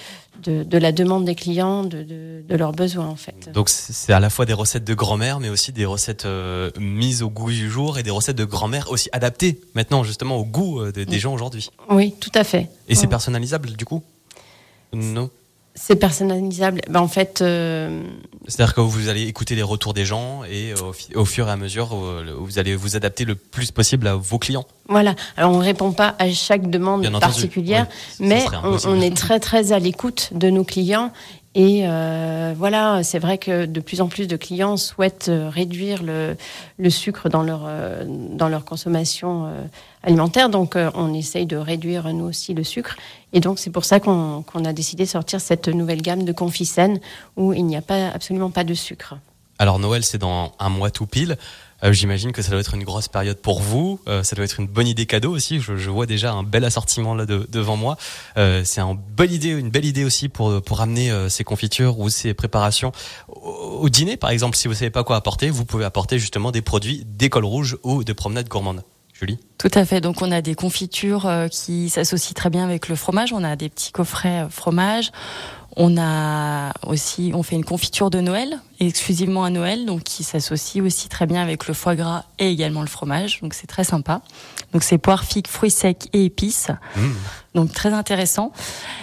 de, 0.45 0.63
de 0.63 0.79
la 0.79 0.93
demande 0.93 1.25
des 1.25 1.35
clients, 1.35 1.83
de, 1.83 2.03
de, 2.03 2.45
de, 2.49 2.57
leurs 2.57 2.73
besoins 2.73 3.09
en 3.09 3.17
fait. 3.17 3.51
Donc 3.53 3.69
c'est 3.69 4.13
à 4.13 4.21
la 4.21 4.31
fois 4.31 4.47
des 4.47 4.53
recettes 4.53 4.85
de 4.85 4.95
grand-mère, 4.95 5.41
mais 5.41 5.49
aussi 5.49 5.73
des 5.73 5.85
recettes 5.85 6.27
mises 6.79 7.23
au 7.23 7.31
goût 7.31 7.51
du 7.51 7.69
jour 7.69 7.99
et 7.99 8.05
des 8.05 8.11
recettes 8.11 8.37
de 8.37 8.45
grand-mère 8.45 8.93
aussi 8.93 9.09
adaptées 9.13 9.61
maintenant 9.75 10.05
justement 10.05 10.37
au 10.37 10.45
goût 10.45 10.91
des 10.93 11.19
gens 11.19 11.35
aujourd'hui. 11.35 11.71
Oui, 11.91 12.15
tout 12.21 12.33
à 12.35 12.45
fait. 12.45 12.69
Et 12.89 12.95
c'est 12.95 13.09
personnalisable 13.09 13.71
du 13.73 13.85
coup? 13.85 14.03
Non 14.93 15.31
c'est 15.77 15.97
personnalisable. 15.97 16.81
Ben, 16.89 17.01
en 17.01 17.09
fait. 17.09 17.43
Euh, 17.43 18.03
C'est-à-dire 18.49 18.75
que 18.75 18.81
vous 18.81 19.09
allez 19.09 19.23
écouter 19.23 19.55
les 19.55 19.63
retours 19.63 19.95
des 19.95 20.05
gens 20.05 20.43
et 20.45 20.75
au, 21.15 21.25
fur 21.25 21.49
et 21.49 21.51
à 21.51 21.57
mesure, 21.57 21.95
vous 22.39 22.59
allez 22.59 22.75
vous 22.75 22.97
adapter 22.97 23.25
le 23.25 23.37
plus 23.37 23.71
possible 23.71 24.09
à 24.09 24.17
vos 24.17 24.39
clients. 24.39 24.65
Voilà. 24.89 25.15
Alors 25.37 25.53
on 25.53 25.59
ne 25.59 25.65
répond 25.65 25.93
pas 25.93 26.15
à 26.19 26.31
chaque 26.31 26.71
demande 26.71 27.09
particulière, 27.21 27.87
mais 28.19 28.45
on, 28.63 29.01
est 29.01 29.17
très 29.17 29.39
très 29.41 29.73
à 29.73 29.79
l'écoute 29.79 30.31
de 30.33 30.49
nos 30.51 30.65
clients 30.65 31.13
et 31.57 31.85
euh, 31.87 32.53
voilà, 32.55 33.03
c'est 33.03 33.19
vrai 33.19 33.39
que 33.39 33.65
de 33.65 33.81
plus 33.81 34.03
en 34.03 34.09
plus 34.09 34.27
de 34.27 34.37
clients 34.37 34.77
souhaitent 34.77 35.31
euh, 35.31 35.49
réduire 35.49 36.03
le, 36.03 36.37
le 36.79 36.91
sucre 36.91 37.31
dans 37.31 37.43
leur, 37.43 37.63
euh, 37.65 38.05
dans 38.07 38.51
leur 38.51 38.67
consommation 38.67 39.51
alimentaire. 40.07 40.49
Donc, 40.49 40.77
on 40.95 41.13
essaye 41.13 41.45
de 41.45 41.57
réduire, 41.57 42.13
nous 42.15 42.25
aussi, 42.25 42.55
le 42.55 42.65
sucre. 42.65 42.97
Et 43.33 43.41
donc, 43.41 43.59
c'est 43.59 43.71
pour 43.71 43.85
ça 43.85 44.01
qu'on 44.01 44.65
a 44.65 44.73
décidé 44.73 45.05
de 45.05 45.09
sortir 45.09 45.41
cette 45.41 45.69
nouvelle 45.69 46.01
gamme 46.01 46.25
de 46.25 46.33
confisen 46.33 47.01
où 47.37 47.53
il 47.53 47.67
n'y 47.67 47.77
a 47.77 47.83
pas, 47.83 48.09
absolument 48.09 48.51
pas 48.51 48.65
de 48.65 48.75
sucre. 48.75 49.17
Alors, 49.59 49.79
Noël, 49.79 50.05
c'est 50.05 50.19
dans 50.19 50.53
un 50.59 50.69
mois 50.69 50.91
tout 50.91 51.07
pile. 51.07 51.37
Euh, 51.85 51.93
j'imagine 51.93 52.33
que 52.33 52.43
ça 52.43 52.51
doit 52.51 52.61
être 52.61 52.75
une 52.75 52.85
grosse 52.85 53.09
période 53.09 53.39
pour 53.39 53.61
vous. 53.61 54.01
Euh, 54.09 54.23
ça 54.23 54.37
doit 54.37 54.45
être 54.45 54.61
une 54.61 54.67
bonne 54.67 54.87
idée 54.87 55.07
cadeau 55.07 55.35
aussi. 55.35 55.61
Je, 55.61 55.91
vois 55.91 56.07
déjà 56.07 56.33
un 56.33 56.43
bel 56.43 56.65
assortiment 56.65 57.15
là 57.15 57.27
de, 57.27 57.47
devant 57.51 57.77
moi. 57.77 57.97
Euh, 58.37 58.63
c'est 58.65 58.81
une 58.81 58.99
belle 59.71 59.85
idée 59.85 60.05
aussi 60.05 60.29
pour 60.29 60.63
pour 60.63 60.81
amener 60.81 61.13
ces 61.29 61.45
confitures 61.45 61.99
ou 61.99 62.09
ces 62.09 62.35
préparations 62.35 62.93
au, 63.29 63.89
dîner, 63.89 64.17
par 64.17 64.31
exemple. 64.31 64.57
Si 64.57 64.69
vous 64.69 64.75
savez 64.75 64.91
pas 64.91 65.05
quoi 65.05 65.17
apporter, 65.17 65.51
vous 65.51 65.65
pouvez 65.65 65.85
apporter 65.85 66.19
justement 66.19 66.51
des 66.51 66.63
produits 66.63 67.05
d'école 67.05 67.45
rouge 67.45 67.77
ou 67.83 68.05
de 68.05 68.13
promenade 68.13 68.49
gourmande. 68.49 68.83
Julie 69.19 69.39
Tout 69.59 69.71
à 69.75 69.85
fait. 69.85 70.01
Donc 70.01 70.23
on 70.23 70.31
a 70.31 70.43
des 70.43 70.55
confitures 70.55 71.31
qui 71.51 71.89
s'associent 71.89 72.35
très 72.35 72.51
bien 72.51 72.65
avec 72.65 72.89
le 72.89 72.97
fromage. 72.97 73.33
On 73.33 73.45
a 73.45 73.57
des 73.57 73.69
petits 73.69 73.93
coffrets 73.93 74.47
fromage. 74.51 75.11
On 75.79 75.99
a 75.99 76.73
aussi, 76.87 77.33
on 77.35 77.43
fait 77.43 77.55
une 77.55 77.65
confiture 77.65 78.09
de 78.09 78.21
Noël, 78.21 78.61
exclusivement 78.81 79.45
à 79.45 79.51
Noël, 79.51 79.85
donc 79.85 80.05
qui 80.05 80.25
s'associe 80.25 80.83
aussi 80.83 81.11
très 81.11 81.27
bien 81.27 81.43
avec 81.43 81.69
le 81.69 81.75
foie 81.75 81.95
gras 81.95 82.25
et 82.39 82.51
également 82.51 82.81
le 82.81 82.87
fromage. 82.87 83.43
Donc 83.43 83.53
c'est 83.53 83.67
très 83.67 83.85
sympa. 83.85 84.23
Donc 84.73 84.83
c'est 84.83 84.97
poire, 84.97 85.25
figues, 85.25 85.49
fruits 85.49 85.71
secs 85.71 86.09
et 86.15 86.25
épices. 86.25 86.71
Mmh. 86.97 87.01
Donc 87.55 87.73
très 87.73 87.93
intéressant. 87.93 88.53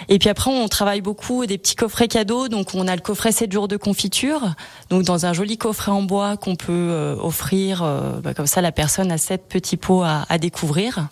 Et 0.08 0.18
puis 0.18 0.28
après, 0.28 0.50
on 0.50 0.66
travaille 0.66 1.00
beaucoup 1.00 1.46
des 1.46 1.58
petits 1.58 1.76
coffrets 1.76 2.08
cadeaux. 2.08 2.48
Donc 2.48 2.74
on 2.74 2.88
a 2.88 2.96
le 2.96 3.02
coffret 3.02 3.30
7 3.30 3.52
jours 3.52 3.68
de 3.68 3.76
confiture. 3.76 4.54
Donc 4.90 5.04
dans 5.04 5.26
un 5.26 5.32
joli 5.32 5.56
coffret 5.56 5.92
en 5.92 6.02
bois 6.02 6.36
qu'on 6.36 6.56
peut 6.56 6.72
euh, 6.72 7.14
offrir, 7.20 7.84
euh, 7.84 8.20
bah, 8.20 8.34
comme 8.34 8.48
ça 8.48 8.60
la 8.60 8.72
personne 8.72 9.12
a 9.12 9.18
sept 9.18 9.48
petits 9.48 9.76
pots 9.76 10.02
à, 10.02 10.24
à 10.28 10.38
découvrir. 10.38 11.06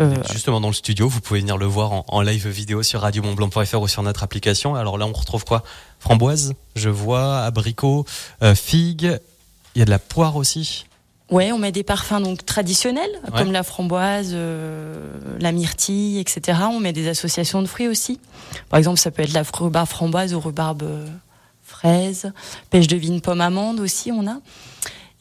Euh, 0.00 0.16
Justement 0.32 0.60
dans 0.60 0.68
le 0.68 0.74
studio, 0.74 1.08
vous 1.08 1.20
pouvez 1.20 1.40
venir 1.40 1.56
le 1.56 1.66
voir 1.66 2.04
en, 2.08 2.20
live 2.22 2.48
vidéo 2.48 2.82
sur 2.82 3.00
radiomontblanc.fr 3.02 3.80
ou 3.80 3.88
sur 3.88 4.02
notre 4.02 4.22
application. 4.22 4.74
Alors 4.74 4.98
là, 4.98 5.06
on 5.06 5.12
retrouve 5.12 5.44
quoi? 5.44 5.62
Framboise, 6.00 6.54
je 6.74 6.90
vois, 6.90 7.38
abricot, 7.40 8.04
euh, 8.42 8.54
figue. 8.54 9.18
Il 9.74 9.78
y 9.78 9.82
a 9.82 9.84
de 9.84 9.90
la 9.90 9.98
poire 9.98 10.36
aussi. 10.36 10.86
Ouais, 11.30 11.52
on 11.52 11.58
met 11.58 11.72
des 11.72 11.84
parfums 11.84 12.20
donc 12.20 12.44
traditionnels 12.44 13.10
comme 13.36 13.50
la 13.50 13.62
framboise, 13.62 14.32
euh, 14.34 15.10
la 15.40 15.52
myrtille, 15.52 16.18
etc. 16.18 16.58
On 16.70 16.80
met 16.80 16.92
des 16.92 17.08
associations 17.08 17.62
de 17.62 17.66
fruits 17.66 17.88
aussi. 17.88 18.20
Par 18.68 18.78
exemple, 18.78 18.98
ça 18.98 19.10
peut 19.10 19.22
être 19.22 19.32
la 19.32 19.42
rhubarbe 19.42 19.88
framboise 19.88 20.34
ou 20.34 20.40
rhubarbe 20.40 20.84
fraise, 21.62 22.32
pêche 22.70 22.86
de 22.88 22.96
vigne, 22.96 23.20
pomme 23.20 23.40
amande 23.40 23.80
aussi. 23.80 24.12
On 24.12 24.26
a. 24.26 24.36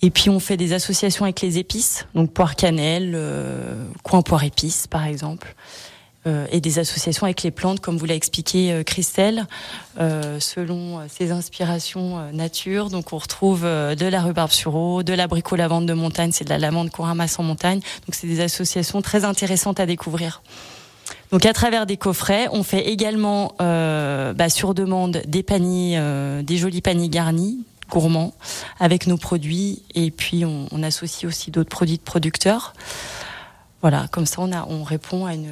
Et 0.03 0.09
puis 0.09 0.29
on 0.29 0.41
fait 0.41 0.57
des 0.57 0.73
associations 0.73 1.23
avec 1.23 1.39
les 1.39 1.57
épices, 1.57 2.07
donc 2.13 2.33
poire 2.33 2.57
cannelle, 2.57 3.13
euh, 3.15 3.85
coin 4.03 4.21
poire 4.21 4.43
épice 4.43 4.85
par 4.85 5.07
exemple, 5.07 5.55
euh, 6.27 6.45
et 6.51 6.59
des 6.59 6.77
associations 6.77 7.23
avec 7.23 7.41
les 7.41 7.51
plantes, 7.51 7.79
comme 7.79 7.97
vous 7.97 8.05
l'a 8.05 8.13
expliqué 8.13 8.73
euh, 8.73 8.83
Christelle, 8.83 9.47
selon 9.97 10.99
ses 11.07 11.31
inspirations 11.31 12.19
nature. 12.33 12.89
Donc 12.89 13.13
on 13.13 13.17
retrouve 13.17 13.61
de 13.61 14.05
la 14.05 14.21
rhubarbe 14.21 14.51
sureau, 14.51 15.03
de 15.03 15.13
l'abricot 15.13 15.55
lavande 15.55 15.85
de 15.85 15.93
montagne, 15.93 16.31
c'est 16.33 16.43
de 16.43 16.49
la 16.49 16.59
lavande 16.59 16.89
qu'on 16.89 17.05
montagne. 17.39 17.79
Donc 18.05 18.13
c'est 18.13 18.27
des 18.27 18.41
associations 18.41 19.01
très 19.01 19.23
intéressantes 19.23 19.79
à 19.79 19.85
découvrir. 19.85 20.41
Donc 21.31 21.45
à 21.45 21.53
travers 21.53 21.85
des 21.85 21.95
coffrets, 21.95 22.49
on 22.51 22.63
fait 22.63 22.89
également 22.89 23.55
bah, 23.59 24.49
sur 24.49 24.73
demande 24.73 25.21
des 25.27 25.43
paniers, 25.43 25.97
des 26.43 26.57
jolis 26.57 26.81
paniers 26.81 27.07
garnis 27.09 27.63
gourmand 27.89 28.33
avec 28.79 29.07
nos 29.07 29.17
produits 29.17 29.83
et 29.95 30.11
puis 30.11 30.45
on, 30.45 30.83
associe 30.83 31.25
aussi 31.25 31.51
d'autres 31.51 31.69
produits 31.69 31.97
de 31.97 32.03
producteurs. 32.03 32.73
Voilà, 33.81 34.07
comme 34.11 34.25
ça 34.25 34.37
on, 34.39 34.51
a, 34.51 34.65
on 34.67 34.83
répond 34.83 35.25
à 35.25 35.33
une 35.33 35.49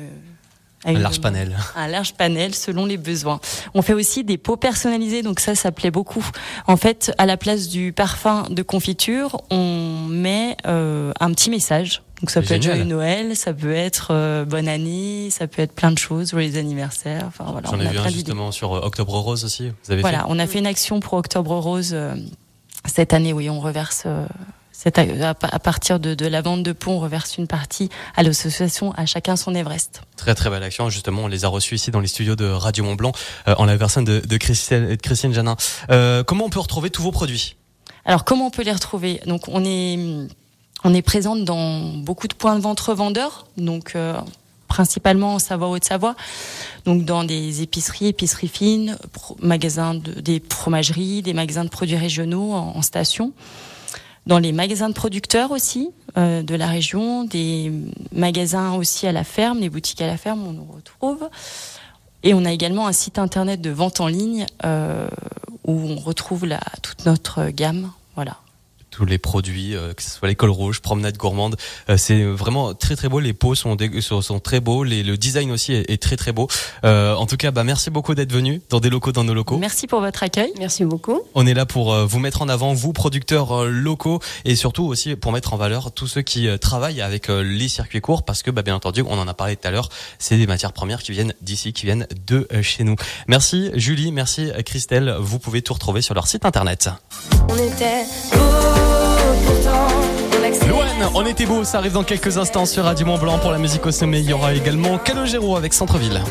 un 0.84 0.94
large 0.94 1.22
panel. 1.22 1.56
Un 1.76 1.88
large 1.88 2.14
panel 2.14 2.56
selon 2.56 2.86
les 2.86 2.98
besoins. 2.98 3.40
On 3.74 3.82
fait 3.82 3.94
aussi 3.94 4.24
des 4.24 4.38
pots 4.38 4.58
personnalisés, 4.58 5.22
donc 5.22 5.40
ça, 5.40 5.54
ça 5.54 5.72
plaît 5.72 5.92
beaucoup. 5.92 6.26
En 6.66 6.76
fait, 6.76 7.14
à 7.18 7.26
la 7.26 7.38
place 7.38 7.68
du 7.68 7.94
parfum 7.94 8.48
de 8.50 8.64
confiture, 8.64 9.42
on 9.52 10.08
met 10.10 10.58
euh, 10.66 11.12
un 11.20 11.32
petit 11.34 11.52
message. 11.52 12.02
Donc 12.22 12.30
ça 12.30 12.42
peut 12.42 12.54
être 12.54 12.64
Joyeux 12.64 12.84
Noël, 12.84 13.36
ça 13.36 13.54
peut 13.54 13.74
être 13.74 14.10
euh, 14.12 14.46
Bonne 14.46 14.68
année, 14.68 15.30
ça 15.32 15.48
peut 15.48 15.62
être 15.62 15.74
plein 15.74 15.92
de 15.92 15.98
choses, 15.98 16.34
les 16.34 16.58
anniversaires. 16.58 17.24
Enfin 17.28 17.46
voilà. 17.52 17.70
J'en 17.70 17.80
ai 17.80 17.88
vu 17.88 17.98
un 17.98 18.10
justement 18.10 18.52
sur 18.52 18.74
euh, 18.74 18.82
Octobre 18.82 19.14
Rose 19.14 19.44
aussi. 19.44 19.72
Vous 19.84 19.92
avez 19.92 20.02
voilà, 20.02 20.26
on 20.30 20.38
a 20.40 20.48
fait 20.48 20.60
une 20.60 20.68
action 20.68 21.00
pour 21.00 21.14
Octobre 21.14 21.58
Rose 21.58 21.96
cette 22.86 23.14
année. 23.14 23.34
Oui, 23.34 23.50
on 23.50 23.60
reverse 23.60 24.06
c'est 24.84 24.98
à, 24.98 25.36
partir 25.36 26.00
de, 26.00 26.26
la 26.26 26.42
vente 26.42 26.64
de 26.64 26.72
pots, 26.72 26.90
on 26.90 27.00
reverse 27.00 27.38
une 27.38 27.46
partie 27.46 27.90
à 28.16 28.24
l'association, 28.24 28.92
à 28.94 29.06
chacun 29.06 29.36
son 29.36 29.54
Everest. 29.54 30.02
Très 30.18 30.34
très 30.34 30.50
belle 30.50 30.64
action. 30.64 30.90
Justement, 30.90 31.26
on 31.26 31.28
les 31.28 31.46
a 31.46 31.50
reçus 31.50 31.76
ici 31.76 31.92
dans 31.92 32.00
les 32.00 32.08
studios 32.08 32.36
de 32.36 32.46
Radio 32.46 32.84
Mont 32.84 32.96
Blanc 32.96 33.12
euh, 33.48 33.54
en 33.60 33.66
la 33.66 33.78
personne 33.78 34.06
de, 34.06 34.22
de, 34.22 34.38
Christiane, 34.38 34.88
de 34.88 34.96
Christiane 34.96 35.34
Janin. 35.34 35.56
Euh, 35.92 36.24
comment 36.24 36.46
on 36.46 36.50
peut 36.50 36.60
retrouver 36.60 36.90
tous 36.90 37.04
vos 37.04 37.12
produits? 37.12 37.58
Alors 38.06 38.26
comment 38.26 38.48
on 38.48 38.50
peut 38.50 38.64
les 38.64 38.72
retrouver? 38.72 39.22
Donc 39.28 39.48
on 39.50 39.64
est 39.64 40.00
on 40.84 40.94
est 40.94 41.02
présente 41.02 41.44
dans 41.46 41.94
beaucoup 41.98 42.28
de 42.28 42.34
points 42.34 42.56
de 42.56 42.62
vente 42.62 42.80
revendeurs, 42.80 43.48
donc 43.58 43.94
euh, 43.96 44.20
principalement 44.68 45.36
en 45.36 45.40
Savoie 45.40 45.70
Haute-Savoie, 45.70 46.16
donc 46.86 47.06
dans 47.06 47.24
des 47.24 47.62
épiceries, 47.62 48.08
épiceries 48.08 48.48
fines, 48.48 48.98
magasins 49.40 49.96
de, 49.96 50.20
des 50.22 50.42
fromageries, 50.50 51.22
des 51.22 51.34
magasins 51.34 51.66
de 51.66 51.70
produits 51.70 51.98
régionaux 51.98 52.54
en 52.54 52.82
station 52.82 53.34
dans 54.28 54.40
les 54.40 54.52
magasins 54.52 54.90
de 54.90 54.94
producteurs 54.94 55.52
aussi 55.52 55.90
euh, 56.18 56.44
de 56.44 56.56
la 56.56 56.68
région, 56.68 57.24
des 57.24 57.72
magasins 58.12 58.74
aussi 58.74 59.08
à 59.08 59.12
la 59.12 59.24
ferme, 59.24 59.60
les 59.60 59.70
boutiques 59.70 60.02
à 60.02 60.08
la 60.08 60.18
ferme, 60.18 60.46
on 60.46 60.54
nous 60.54 60.68
retrouve. 60.72 61.30
Et 62.24 62.34
on 62.36 62.46
a 62.46 62.52
également 62.52 62.86
un 62.86 62.94
site 62.94 63.18
internet 63.18 63.62
de 63.62 63.72
vente 63.72 64.00
en 64.00 64.08
ligne 64.08 64.46
euh, 64.64 65.08
où 65.66 65.74
on 65.74 65.96
retrouve 65.96 66.48
toute 66.84 67.06
notre 67.06 67.50
gamme. 67.50 67.92
Voilà 68.16 68.38
tous 68.92 69.06
les 69.06 69.18
produits, 69.18 69.76
euh, 69.76 69.94
que 69.94 70.04
ce 70.04 70.10
soit 70.10 70.28
l'école 70.28 70.50
rouge, 70.50 70.82
promenade 70.82 71.18
gourmande. 71.18 71.56
Euh, 71.90 71.96
c'est 71.98 72.24
vraiment 72.24 72.74
très 72.74 72.96
très 72.96 73.08
beau. 73.08 73.20
Les 73.20 73.34
pots 73.34 73.56
sont, 73.56 73.78
sont, 74.02 74.40
très 74.40 74.60
beaux. 74.60 74.84
Les, 74.84 75.02
le 75.02 75.18
design 75.18 75.50
aussi 75.52 75.74
est, 75.74 76.02
très 76.02 76.18
très 76.18 76.34
beau. 76.34 76.48
Euh, 76.84 77.16
en 77.16 77.26
tout 77.26 77.38
cas, 77.38 77.52
bah, 77.52 77.64
merci 77.64 77.90
beaucoup 77.90 78.14
d'être 78.14 78.32
venu 78.32 78.62
dans 78.70 78.80
des 78.80 78.90
locaux, 78.90 79.14
dans 79.14 79.24
nos 79.24 79.34
locaux. 79.34 79.58
Merci 79.58 79.88
pour 79.88 80.02
votre 80.02 80.22
accueil. 80.24 80.52
Merci 80.60 80.84
beaucoup. 80.84 81.22
On 81.34 81.48
est 81.48 81.54
là 81.54 81.66
pour 81.66 81.96
vous 81.96 82.20
mettre 82.20 82.42
en 82.42 82.50
avant, 82.50 82.74
vous 82.74 82.92
producteurs 82.92 83.66
locaux, 83.66 84.20
et 84.44 84.56
surtout 84.56 84.84
aussi 84.84 85.16
pour 85.16 85.32
mettre 85.32 85.54
en 85.54 85.58
valeur 85.58 85.92
tous 85.92 86.08
ceux 86.08 86.22
qui 86.22 86.48
travaillent 86.60 87.02
avec 87.02 87.30
les 87.30 87.70
circuits 87.70 88.02
courts, 88.02 88.24
parce 88.24 88.44
que 88.44 88.52
bah, 88.52 88.62
bien 88.62 88.76
entendu, 88.76 89.04
on 89.08 89.18
en 89.18 89.28
a 89.28 89.34
parlé 89.34 89.56
tout 89.56 89.68
à 89.68 89.72
l'heure, 89.72 89.90
c'est 90.20 90.38
des 90.38 90.48
matières 90.48 90.74
premières 90.74 91.02
qui 91.02 91.14
viennent 91.14 91.34
d'ici, 91.42 91.72
qui 91.72 91.86
viennent 91.86 92.08
de 92.28 92.48
chez 92.62 92.84
nous. 92.84 92.96
Merci 93.28 93.72
Julie, 93.76 94.12
merci 94.12 94.52
Christelle. 94.66 95.16
Vous 95.20 95.40
pouvez 95.40 95.62
tout 95.62 95.74
retrouver 95.74 96.02
sur 96.02 96.14
leur 96.14 96.28
site 96.28 96.46
internet. 96.46 96.90
On 97.48 97.58
était 97.58 98.81
On 101.14 101.26
était 101.26 101.46
beau, 101.46 101.64
ça 101.64 101.80
arrive 101.80 101.94
dans 101.94 102.04
quelques 102.04 102.38
instants 102.38 102.66
sur 102.66 102.84
Radio 102.84 103.06
Mont 103.06 103.18
Blanc 103.18 103.40
pour 103.40 103.52
la 103.52 103.58
musique 103.58 103.86
au 103.86 103.92
sommet. 103.92 104.22
Il 104.22 104.30
y 104.30 104.34
aura 104.34 104.54
également 104.54 104.98
Calogero 104.98 105.58
avec 105.58 105.74
Centreville. 105.74 106.22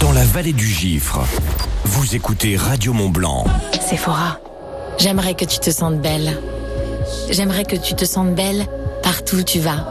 Dans 0.00 0.12
la 0.12 0.24
vallée 0.24 0.52
du 0.52 0.66
Gifre, 0.66 1.20
vous 1.84 2.16
écoutez 2.16 2.56
Radio 2.56 2.92
Mont 2.92 3.10
Blanc. 3.10 3.44
Sephora, 3.80 4.38
j'aimerais 4.98 5.34
que 5.34 5.44
tu 5.44 5.58
te 5.58 5.70
sentes 5.70 6.00
belle. 6.00 6.40
J'aimerais 7.30 7.64
que 7.64 7.76
tu 7.76 7.94
te 7.94 8.04
sentes 8.04 8.34
belle 8.34 8.66
partout 9.02 9.36
où 9.36 9.42
tu 9.42 9.60
vas. 9.60 9.86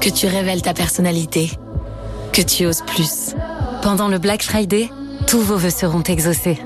Que 0.00 0.10
tu 0.10 0.26
révèles 0.26 0.62
ta 0.62 0.74
personnalité. 0.74 1.50
Que 2.32 2.42
tu 2.42 2.66
oses 2.66 2.82
plus. 2.86 3.34
Pendant 3.82 4.08
le 4.08 4.18
Black 4.18 4.42
Friday, 4.42 4.90
tous 5.26 5.40
vos 5.40 5.56
vœux 5.56 5.70
seront 5.70 6.02
exaucés. 6.02 6.58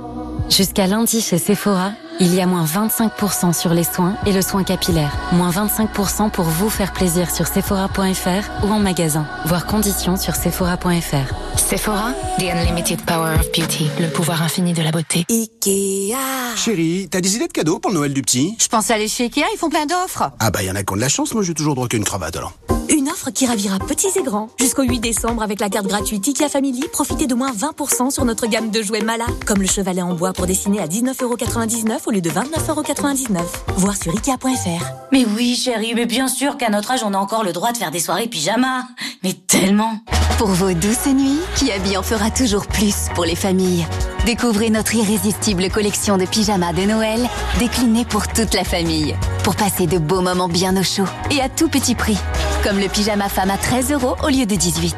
Jusqu'à 0.49 0.87
lundi 0.87 1.21
chez 1.21 1.39
Sephora, 1.39 1.93
il 2.21 2.35
y 2.35 2.41
a 2.41 2.47
moins 2.47 2.65
25% 2.65 3.53
sur 3.53 3.75
les 3.75 3.85
soins 3.85 4.17
et 4.27 4.33
le 4.33 4.43
soin 4.43 4.65
capillaire. 4.65 5.13
Moins 5.33 5.51
25% 5.51 6.31
pour 6.31 6.45
vous 6.45 6.71
faire 6.71 6.93
plaisir 6.93 7.31
sur 7.31 7.47
sephora.fr 7.47 8.65
ou 8.65 8.73
en 8.73 8.79
magasin. 8.79 9.27
Voir 9.47 9.67
conditions 9.67 10.17
sur 10.17 10.35
sephora.fr. 10.35 11.59
Sephora, 11.59 12.13
the 12.39 12.51
unlimited 12.53 13.01
power 13.03 13.35
of 13.35 13.51
beauty. 13.53 13.89
Le 14.01 14.09
pouvoir 14.09 14.43
infini 14.43 14.73
de 14.73 14.83
la 14.83 14.91
beauté. 14.91 15.25
Ikea. 15.31 16.17
Chérie, 16.57 17.09
t'as 17.11 17.21
des 17.21 17.37
idées 17.37 17.49
de 17.49 17.53
cadeaux 17.53 17.79
pour 17.79 17.91
le 17.91 17.99
Noël 17.99 18.13
du 18.13 18.23
petit? 18.23 18.57
Je 18.61 18.69
pense 18.69 18.91
aller 18.91 19.09
chez 19.09 19.25
Ikea, 19.25 19.45
ils 19.53 19.59
font 19.59 19.71
plein 19.71 19.87
d'offres. 19.87 20.31
Ah 20.39 20.51
bah 20.51 20.63
y 20.63 20.71
en 20.71 20.77
a 20.77 20.83
qui 20.83 20.93
ont 20.93 20.97
de 20.97 21.01
la 21.01 21.09
chance, 21.09 21.35
moi 21.35 21.43
j'ai 21.43 21.55
toujours 21.55 21.75
droit 21.75 21.89
qu'une 21.89 22.05
cravate 22.05 22.37
alors. 22.37 22.53
Une 22.89 23.09
offre 23.09 23.31
qui 23.31 23.47
ravira 23.47 23.79
petits 23.79 24.19
et 24.19 24.23
grands. 24.23 24.49
Jusqu'au 24.59 24.83
8 24.83 25.01
décembre, 25.01 25.43
avec 25.43 25.61
la 25.61 25.69
carte 25.69 25.87
gratuite 25.87 26.27
IKEA 26.27 26.49
Family, 26.49 26.85
profitez 26.93 27.27
de 27.27 27.35
moins 27.35 27.53
20% 27.53 28.11
sur 28.11 28.25
notre 28.25 28.47
gamme 28.47 28.71
de 28.71 28.83
jouets 28.83 29.01
Mala, 29.01 29.27
comme 29.47 29.61
le 29.61 29.67
chevalet 29.67 30.03
en 30.03 30.15
bois 30.15 30.33
pour 30.33 30.47
dessiner 30.47 30.81
à 30.81 30.87
19,99€ 30.87 31.99
au 32.07 32.11
lieu 32.11 32.21
de 32.21 32.31
29,99€. 32.31 33.41
Voir 33.77 33.97
sur 33.97 34.13
Ikea.fr. 34.13 34.85
Mais 35.13 35.25
oui, 35.37 35.57
chérie, 35.57 35.95
mais 35.95 36.07
bien 36.07 36.29
sûr 36.29 36.57
qu'à 36.57 36.71
notre 36.71 36.91
âge, 36.93 37.03
on 37.05 37.15
a 37.15 37.19
encore 37.19 37.45
le 37.45 37.53
droit 37.53 37.73
de 37.73 37.79
faire 37.79 37.91
des 37.91 38.01
soirées 38.01 38.29
pyjama. 38.29 38.87
Mais 39.23 39.33
tellement 39.33 39.99
Pour 40.39 40.49
vos 40.49 40.73
douces 40.73 41.07
nuits, 41.07 41.41
Kiabi 41.57 41.97
en 41.97 42.03
fera 42.03 42.31
toujours 42.31 42.67
plus 42.67 43.07
pour 43.15 43.25
les 43.25 43.37
familles. 43.37 43.87
Découvrez 44.27 44.71
notre 44.71 44.95
irrésistible 44.95 45.69
collection 45.69 46.17
de 46.17 46.25
pyjamas 46.25 46.73
de 46.73 46.83
Noël, 46.83 47.21
déclinée 47.59 48.07
pour 48.07 48.27
toute 48.27 48.55
la 48.55 48.65
famille. 48.65 49.15
Pour 49.43 49.55
passer 49.55 49.87
de 49.87 49.99
beaux 49.99 50.23
moments 50.23 50.49
bien 50.49 50.75
au 50.79 50.83
chaud 50.83 51.05
et 51.31 51.43
à 51.43 51.51
tout 51.51 51.69
petit 51.69 51.95
prix. 51.95 52.17
Comme 52.63 52.79
le 52.79 52.89
pyjama 52.89 53.29
femme 53.29 53.51
à 53.51 53.59
13 53.59 53.93
euros 53.93 54.17
au 54.23 54.29
lieu 54.29 54.47
de 54.47 54.55
18. 54.57 54.97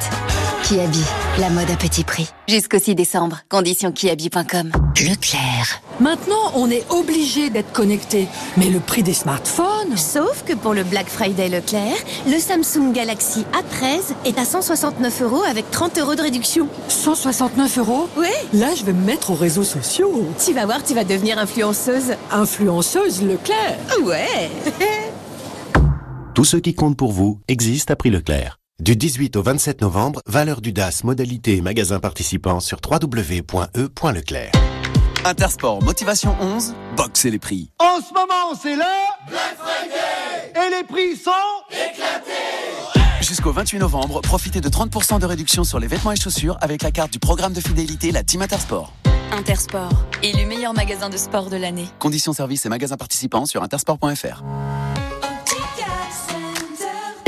Kiabi, 0.69 0.99
la 1.39 1.49
mode 1.51 1.71
à 1.71 1.77
petit 1.77 2.03
prix. 2.03 2.29
Jusqu'au 2.49 2.81
6 2.81 2.97
décembre. 2.97 3.39
Condition 3.49 3.93
kiabi.com. 3.93 4.73
Leclerc. 4.97 5.81
Maintenant, 6.01 6.51
on 6.57 6.69
est 6.69 6.85
obligé 6.91 7.51
d'être 7.51 7.71
connecté. 7.73 8.27
Mais 8.57 8.69
le 8.69 8.81
prix 8.81 9.05
des 9.05 9.13
smartphones? 9.13 9.97
Sauf 9.97 10.43
que 10.45 10.55
pour 10.55 10.75
le 10.75 10.83
Black 10.83 11.07
Friday 11.07 11.49
Leclerc, 11.49 11.95
le 12.27 12.41
Samsung 12.41 12.93
Galaxy 12.93 13.45
A13 13.53 14.15
est 14.25 14.41
à 14.41 14.45
169 14.45 15.23
euros 15.23 15.45
avec 15.49 15.71
30 15.71 15.99
euros 15.99 16.17
de 16.17 16.23
réduction. 16.23 16.69
169 16.89 17.79
euros? 17.79 18.09
Oui. 18.17 18.27
Là, 18.53 18.75
je 18.75 18.85
vais 18.85 18.93
me 18.93 19.05
mettre 19.05 19.31
aux 19.31 19.37
réseaux 19.37 19.63
sociaux. 19.63 20.27
Tu 20.45 20.53
vas 20.53 20.67
voir, 20.67 20.83
tu 20.83 20.95
vas 20.95 21.05
devenir 21.05 21.39
influenceuse. 21.39 22.15
Influenceuse 22.33 23.23
Leclerc 23.23 23.77
Ouais. 24.03 24.51
Tout 26.35 26.45
ce 26.45 26.57
qui 26.57 26.75
compte 26.75 26.97
pour 26.97 27.13
vous 27.13 27.39
existe 27.47 27.93
à 27.93 27.95
prix 27.95 28.11
Leclerc. 28.11 28.59
Du 28.83 28.95
18 28.95 29.37
au 29.37 29.43
27 29.43 29.81
novembre, 29.81 30.21
valeur 30.27 30.61
du 30.61 30.71
DAS, 30.71 31.03
modalité 31.03 31.57
et 31.57 31.61
magasin 31.63 31.99
participant 31.99 32.61
sur 32.61 32.79
www.e.leclerc. 32.87 34.53
Intersport 35.25 35.83
Motivation 35.83 36.37
11, 36.43 36.75
boxez 36.95 37.31
les 37.31 37.39
prix. 37.39 37.71
En 37.79 38.03
ce 38.03 38.13
moment, 38.13 38.55
c'est 38.63 38.75
le 38.75 38.83
Black 39.31 39.57
Friday 39.57 40.53
Et 40.67 40.71
les 40.77 40.85
prix 40.85 41.17
sont 41.17 41.31
éclatés 41.71 43.23
Jusqu'au 43.23 43.51
28 43.51 43.79
novembre, 43.79 44.21
profitez 44.21 44.61
de 44.61 44.69
30% 44.69 45.21
de 45.21 45.27
réduction 45.27 45.65
sur 45.65 45.81
les 45.81 45.87
vêtements 45.87 46.13
et 46.13 46.17
chaussures 46.17 46.59
avec 46.61 46.83
la 46.83 46.91
carte 46.91 47.11
du 47.11 47.19
programme 47.19 47.55
de 47.55 47.63
fidélité 47.63 48.13
La 48.13 48.25
Team 48.25 48.43
Intersport. 48.43 48.93
Intersport, 49.33 50.05
élu 50.23 50.45
meilleur 50.45 50.75
magasin 50.75 51.09
de 51.09 51.17
sport 51.17 51.49
de 51.49 51.57
l'année. 51.57 51.87
Conditions 51.99 52.35
services 52.35 52.67
et 52.67 52.69
magasins 52.69 52.99
participants 52.99 53.47
sur 53.47 53.63
intersport.fr. 53.63 54.45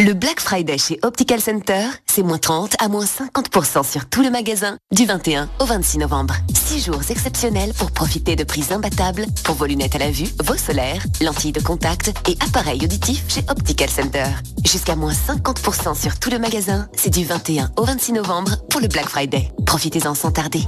Le 0.00 0.12
Black 0.12 0.38
Friday 0.38 0.78
chez 0.78 1.00
Optical 1.02 1.40
Center, 1.40 1.82
c'est 2.06 2.22
moins 2.22 2.38
30 2.38 2.76
à 2.78 2.86
moins 2.86 3.04
50% 3.04 3.84
sur 3.84 4.08
tout 4.08 4.22
le 4.22 4.30
magasin 4.30 4.78
du 4.92 5.06
21 5.06 5.48
au 5.58 5.64
26 5.64 5.98
novembre. 5.98 6.36
Six 6.54 6.84
jours 6.84 7.00
exceptionnels 7.10 7.74
pour 7.74 7.90
profiter 7.90 8.36
de 8.36 8.44
prix 8.44 8.66
imbattables 8.70 9.26
pour 9.42 9.56
vos 9.56 9.66
lunettes 9.66 9.96
à 9.96 9.98
la 9.98 10.12
vue, 10.12 10.28
vos 10.44 10.56
solaires, 10.56 11.02
lentilles 11.20 11.50
de 11.50 11.60
contact 11.60 12.12
et 12.28 12.38
appareils 12.46 12.84
auditifs 12.84 13.24
chez 13.28 13.40
Optical 13.48 13.90
Center. 13.90 14.26
Jusqu'à 14.64 14.94
moins 14.94 15.12
50% 15.12 16.00
sur 16.00 16.16
tout 16.20 16.30
le 16.30 16.38
magasin, 16.38 16.86
c'est 16.96 17.10
du 17.10 17.24
21 17.24 17.72
au 17.76 17.82
26 17.82 18.12
novembre 18.12 18.52
pour 18.70 18.80
le 18.80 18.86
Black 18.86 19.08
Friday. 19.08 19.50
Profitez-en 19.66 20.14
sans 20.14 20.30
tarder. 20.30 20.62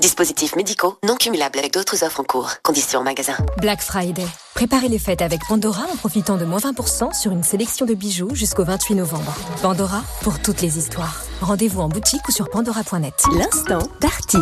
Dispositifs 0.00 0.54
médicaux 0.54 0.98
non 1.04 1.16
cumulables 1.16 1.58
avec 1.58 1.72
d'autres 1.72 2.04
offres 2.04 2.20
en 2.20 2.24
cours. 2.24 2.52
Conditions 2.62 3.02
magasin. 3.02 3.34
Black 3.60 3.80
Friday. 3.82 4.26
Préparez 4.54 4.88
les 4.88 5.00
fêtes 5.00 5.20
avec 5.20 5.40
Pandora 5.48 5.82
en 5.92 5.96
profitant 5.96 6.36
de 6.36 6.44
moins 6.44 6.60
20% 6.60 7.12
sur 7.12 7.32
une 7.32 7.42
sélection 7.42 7.86
de 7.86 7.94
bijoux 7.94 8.34
jusqu'au 8.34 8.64
28 8.64 8.94
novembre. 8.94 9.34
Pandora 9.62 10.02
pour 10.22 10.40
toutes 10.40 10.62
les 10.62 10.78
histoires. 10.78 11.24
Rendez-vous 11.40 11.80
en 11.80 11.88
boutique 11.88 12.26
ou 12.28 12.32
sur 12.32 12.48
pandora.net. 12.48 13.14
L'instant 13.36 13.86
Darty. 14.00 14.38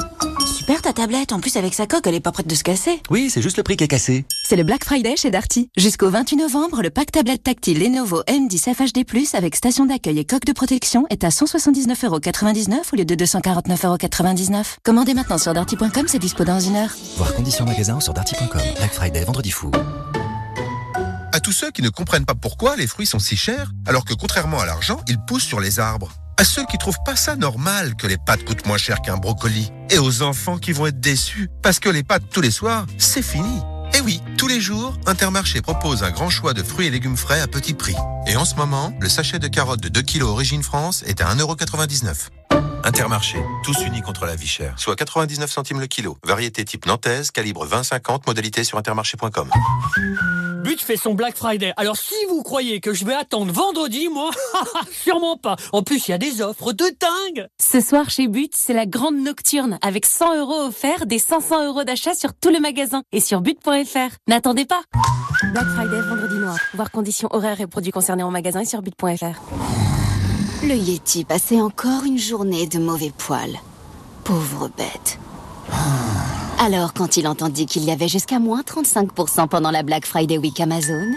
Super 0.46 0.82
ta 0.82 0.92
tablette, 0.92 1.32
en 1.32 1.40
plus 1.40 1.56
avec 1.56 1.72
sa 1.72 1.86
coque, 1.86 2.06
elle 2.06 2.14
est 2.14 2.20
pas 2.20 2.30
prête 2.30 2.46
de 2.46 2.54
se 2.54 2.62
casser. 2.62 3.00
Oui, 3.10 3.30
c'est 3.30 3.42
juste 3.42 3.56
le 3.56 3.62
prix 3.62 3.76
qui 3.76 3.84
est 3.84 3.88
cassé. 3.88 4.26
C'est 4.44 4.56
le 4.56 4.64
Black 4.64 4.84
Friday 4.84 5.16
chez 5.16 5.30
Darty. 5.30 5.70
Jusqu'au 5.76 6.10
28 6.10 6.36
novembre, 6.36 6.82
le 6.82 6.90
pack 6.90 7.10
tablette 7.10 7.42
tactile 7.42 7.80
Lenovo 7.80 8.22
M10 8.28 8.74
FHD+, 8.74 9.34
avec 9.34 9.56
station 9.56 9.86
d'accueil 9.86 10.18
et 10.18 10.24
coque 10.24 10.44
de 10.44 10.52
protection 10.52 11.06
est 11.10 11.24
à 11.24 11.30
179,99€ 11.30 12.76
au 12.92 12.96
lieu 12.96 13.04
de 13.04 13.14
249,99€. 13.14 14.76
Commandez 14.84 15.14
maintenant 15.14 15.38
sur 15.38 15.54
darty.com, 15.54 16.04
c'est 16.06 16.18
dispo 16.18 16.44
dans 16.44 16.60
une 16.60 16.76
heure. 16.76 16.90
Voir 17.16 17.34
conditions 17.34 17.64
magasin 17.64 17.98
sur 17.98 18.12
darty.com. 18.12 18.60
Black 18.76 18.92
Friday, 18.92 19.24
vendredi 19.24 19.50
fou. 19.50 19.70
À 21.32 21.40
tous 21.40 21.52
ceux 21.52 21.70
qui 21.70 21.82
ne 21.82 21.88
comprennent 21.88 22.26
pas 22.26 22.34
pourquoi 22.34 22.76
les 22.76 22.86
fruits 22.86 23.06
sont 23.06 23.18
si 23.18 23.36
chers, 23.36 23.70
alors 23.86 24.04
que 24.04 24.14
contrairement 24.14 24.60
à 24.60 24.66
l'argent, 24.66 25.00
ils 25.08 25.18
poussent 25.18 25.44
sur 25.44 25.60
les 25.60 25.80
arbres 25.80 26.12
à 26.38 26.44
ceux 26.44 26.64
qui 26.64 26.76
trouvent 26.76 26.98
pas 27.04 27.14
ça 27.14 27.36
normal 27.36 27.94
que 27.94 28.08
les 28.08 28.16
pâtes 28.16 28.44
coûtent 28.44 28.66
moins 28.66 28.78
cher 28.78 29.00
qu'un 29.00 29.16
brocoli, 29.16 29.70
et 29.90 29.98
aux 29.98 30.22
enfants 30.22 30.58
qui 30.58 30.72
vont 30.72 30.86
être 30.86 30.98
déçus 30.98 31.48
parce 31.62 31.78
que 31.78 31.88
les 31.88 32.02
pâtes 32.02 32.24
tous 32.32 32.40
les 32.40 32.50
soirs, 32.50 32.86
c'est 32.98 33.22
fini. 33.22 33.60
Et 33.94 34.00
oui, 34.00 34.20
tous 34.38 34.48
les 34.48 34.60
jours, 34.60 34.98
Intermarché 35.06 35.60
propose 35.60 36.02
un 36.02 36.10
grand 36.10 36.30
choix 36.30 36.52
de 36.52 36.62
fruits 36.64 36.86
et 36.86 36.90
légumes 36.90 37.16
frais 37.16 37.40
à 37.40 37.46
petit 37.46 37.74
prix. 37.74 37.94
Et 38.26 38.36
en 38.36 38.44
ce 38.44 38.56
moment, 38.56 38.92
le 39.00 39.08
sachet 39.08 39.38
de 39.38 39.46
carottes 39.46 39.82
de 39.82 39.88
2 39.88 40.02
kg 40.02 40.22
origine 40.22 40.62
France 40.64 41.04
est 41.06 41.20
à 41.20 41.32
1,99€. 41.32 42.30
Intermarché, 42.82 43.38
tous 43.62 43.78
unis 43.84 44.02
contre 44.02 44.26
la 44.26 44.34
vie 44.34 44.48
chère. 44.48 44.74
Soit 44.78 44.96
99 44.96 45.48
centimes 45.48 45.78
le 45.78 45.86
kilo. 45.86 46.18
Variété 46.24 46.64
type 46.64 46.86
nantaise, 46.86 47.30
calibre 47.30 47.66
20-50, 47.68 48.22
modalité 48.26 48.64
sur 48.64 48.78
intermarché.com. 48.78 49.48
But 50.72 50.80
fait 50.80 50.96
son 50.96 51.12
Black 51.12 51.36
Friday. 51.36 51.74
Alors 51.76 51.98
si 51.98 52.14
vous 52.30 52.42
croyez 52.42 52.80
que 52.80 52.94
je 52.94 53.04
vais 53.04 53.12
attendre 53.12 53.52
vendredi, 53.52 54.08
moi, 54.08 54.30
sûrement 54.90 55.36
pas. 55.36 55.56
En 55.72 55.82
plus, 55.82 56.08
il 56.08 56.12
y 56.12 56.14
a 56.14 56.18
des 56.18 56.40
offres 56.40 56.72
de 56.72 56.86
dingue. 56.98 57.46
Ce 57.60 57.78
soir 57.82 58.08
chez 58.08 58.26
But, 58.26 58.54
c'est 58.56 58.72
la 58.72 58.86
grande 58.86 59.16
nocturne 59.16 59.78
avec 59.82 60.06
100 60.06 60.38
euros 60.38 60.68
offerts, 60.68 61.04
des 61.04 61.18
500 61.18 61.66
euros 61.66 61.84
d'achat 61.84 62.14
sur 62.14 62.32
tout 62.32 62.48
le 62.48 62.58
magasin 62.58 63.02
et 63.12 63.20
sur 63.20 63.42
but.fr. 63.42 64.16
N'attendez 64.28 64.64
pas. 64.64 64.80
Black 65.52 65.66
Friday, 65.76 66.00
vendredi 66.08 66.36
noir. 66.36 66.56
Voir 66.72 66.90
conditions 66.90 67.28
horaires 67.32 67.60
et 67.60 67.66
produits 67.66 67.92
concernés 67.92 68.22
en 68.22 68.30
magasin 68.30 68.60
et 68.60 68.64
sur 68.64 68.80
but.fr. 68.80 69.42
Le 70.62 70.74
Yeti 70.74 71.26
passait 71.26 71.60
encore 71.60 72.04
une 72.06 72.18
journée 72.18 72.66
de 72.66 72.78
mauvais 72.78 73.12
poils. 73.18 73.60
Pauvre 74.24 74.70
bête. 74.74 75.18
Alors, 76.64 76.94
quand 76.94 77.16
il 77.16 77.26
entendit 77.26 77.66
qu'il 77.66 77.82
y 77.82 77.90
avait 77.90 78.06
jusqu'à 78.06 78.38
moins 78.38 78.60
35% 78.60 79.48
pendant 79.48 79.72
la 79.72 79.82
Black 79.82 80.06
Friday 80.06 80.38
Week 80.38 80.60
Amazon, 80.60 81.10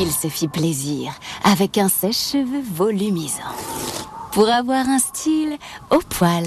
il 0.00 0.10
se 0.10 0.28
fit 0.28 0.48
plaisir 0.48 1.12
avec 1.44 1.76
un 1.76 1.90
sèche-cheveux 1.90 2.62
volumisant. 2.72 3.52
Pour 4.32 4.48
avoir 4.48 4.88
un 4.88 4.98
style 4.98 5.58
au 5.90 5.98
poil. 6.08 6.44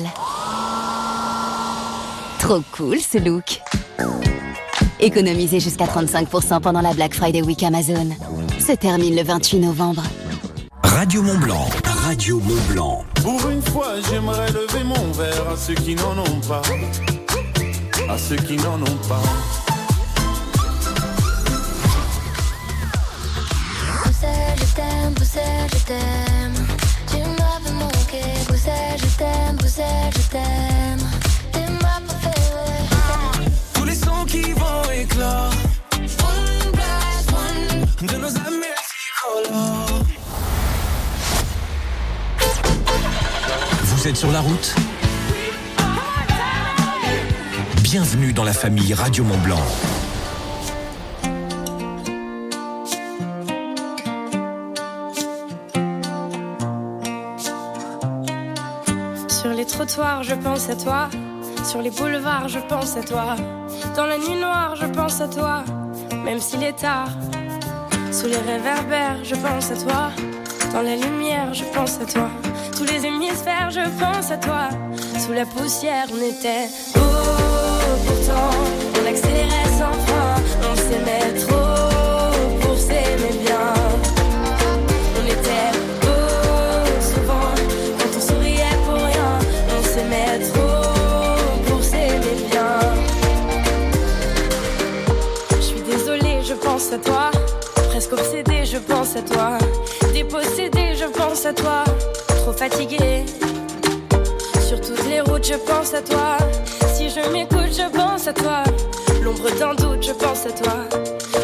Trop 2.39 2.63
cool 2.75 2.97
ce 2.99 3.19
look. 3.19 3.61
Économisez 4.99 5.59
jusqu'à 5.59 5.85
35% 5.85 6.61
pendant 6.61 6.81
la 6.81 6.95
Black 6.95 7.13
Friday 7.13 7.43
Week 7.43 7.61
Amazon. 7.61 8.09
Se 8.57 8.71
termine 8.71 9.15
le 9.15 9.21
28 9.21 9.59
novembre. 9.59 10.01
Radio 10.81 11.21
Mont 11.21 11.37
Blanc, 11.37 11.67
Radio 11.85 12.39
Mont 12.39 12.73
Blanc. 12.73 13.05
Pour 13.21 13.47
une 13.51 13.61
fois, 13.61 14.01
j'aimerais 14.09 14.47
lever 14.47 14.83
mon 14.83 15.11
verre 15.11 15.49
à 15.53 15.55
ceux 15.55 15.75
qui 15.75 15.93
n'en 15.93 16.17
ont 16.17 16.41
pas. 16.47 16.63
À 18.07 18.17
ceux 18.17 18.35
qui 18.35 18.55
n'en 18.57 18.81
ont 18.81 18.99
pas. 19.09 19.21
Poussez, 24.03 24.27
je 24.57 24.75
t'aime, 24.75 25.13
poussez, 25.15 25.39
je 25.73 25.83
t'aime. 25.85 26.67
Tu 27.07 27.17
m'as 27.17 27.59
fait 27.63 27.73
manquer. 27.73 28.45
Poussez, 28.47 28.97
je 28.97 29.17
t'aime, 29.17 29.55
poussez, 29.57 29.83
je 30.15 30.29
t'aime. 30.29 31.09
Tu 31.51 31.59
m'as 31.73 32.01
pas 32.07 32.13
fait 32.21 33.73
Tous 33.73 33.85
les 33.85 33.95
sons 33.95 34.25
qui 34.27 34.53
vont 34.53 34.91
éclore. 34.93 35.51
One 35.93 36.71
blast, 36.73 37.31
one 37.31 38.07
de 38.07 38.17
nos 38.17 38.37
amis 38.37 38.73
tricolores. 38.87 40.03
Vous 43.83 44.07
êtes 44.07 44.17
sur 44.17 44.31
la 44.31 44.41
route 44.41 44.75
Bienvenue 47.97 48.33
dans 48.33 48.43
la 48.43 48.51
famille 48.51 48.93
Radio 48.93 49.23
Mont 49.23 49.37
Blanc. 49.37 49.63
Sur 59.29 59.53
les 59.53 59.63
trottoirs, 59.65 60.23
je 60.23 60.35
pense 60.35 60.69
à 60.69 60.75
toi. 60.75 61.07
Sur 61.63 61.81
les 61.81 61.89
boulevards, 61.89 62.49
je 62.49 62.59
pense 62.67 62.97
à 62.97 63.01
toi. 63.01 63.37
Dans 63.95 64.07
la 64.07 64.17
nuit 64.17 64.41
noire, 64.41 64.75
je 64.75 64.87
pense 64.87 65.21
à 65.21 65.29
toi. 65.29 65.63
Même 66.25 66.41
s'il 66.41 66.63
est 66.63 66.77
tard. 66.77 67.07
Sous 68.11 68.27
les 68.27 68.35
réverbères, 68.35 69.23
je 69.23 69.35
pense 69.35 69.71
à 69.71 69.77
toi. 69.77 70.11
Dans 70.73 70.81
la 70.81 70.97
lumière, 70.97 71.53
je 71.53 71.63
pense 71.73 72.01
à 72.01 72.05
toi. 72.05 72.29
Tous 72.75 72.83
les 72.83 73.05
hémisphères, 73.05 73.71
je 73.71 73.87
pense 73.97 74.31
à 74.31 74.37
toi. 74.37 74.67
Sous 75.17 75.31
la 75.31 75.45
poussière, 75.45 76.07
on 76.13 76.17
était. 76.17 76.67
Toi. 96.99 97.31
Presque 97.89 98.13
obsédée, 98.13 98.65
je 98.65 98.77
pense 98.77 99.15
à 99.15 99.21
toi. 99.21 99.57
Dépossédée, 100.13 100.95
je 100.95 101.05
pense 101.05 101.45
à 101.45 101.53
toi. 101.53 101.83
Trop 102.27 102.53
fatiguée. 102.53 103.25
Sur 104.67 104.79
toutes 104.81 105.05
les 105.07 105.21
routes, 105.21 105.45
je 105.45 105.55
pense 105.55 105.93
à 105.93 106.01
toi. 106.01 106.37
Je 107.15 107.29
m'écoute, 107.31 107.71
je 107.71 107.89
pense 107.97 108.27
à 108.27 108.33
toi. 108.33 108.63
L'ombre 109.23 109.49
d'un 109.57 109.73
doute, 109.75 110.03
je 110.05 110.11
pense 110.11 110.45
à 110.45 110.51
toi. 110.51 110.83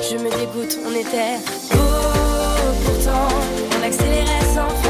Je 0.04 0.18
me 0.18 0.30
dégoûte, 0.30 0.78
on 0.86 0.92
était 0.94 1.38
beau. 1.72 1.80
Pourtant, 2.84 3.30
on 3.80 3.84
accélérait 3.86 4.46
sans 4.54 4.81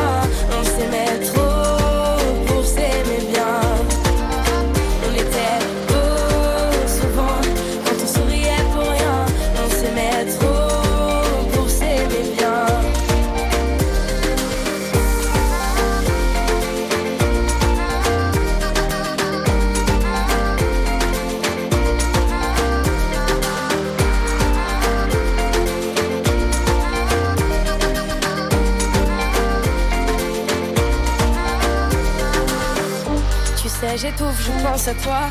J'étouffe, 33.95 34.41
je 34.45 34.65
pense 34.65 34.87
à 34.87 34.93
toi. 34.93 35.29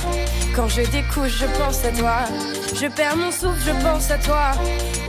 Quand 0.54 0.68
je 0.68 0.82
découche, 0.82 1.38
je 1.38 1.46
pense 1.46 1.84
à 1.84 1.90
toi. 1.90 2.18
Je 2.74 2.86
perds 2.86 3.16
mon 3.16 3.30
souffle, 3.30 3.60
je 3.64 3.72
pense 3.82 4.10
à 4.10 4.18
toi. 4.18 4.52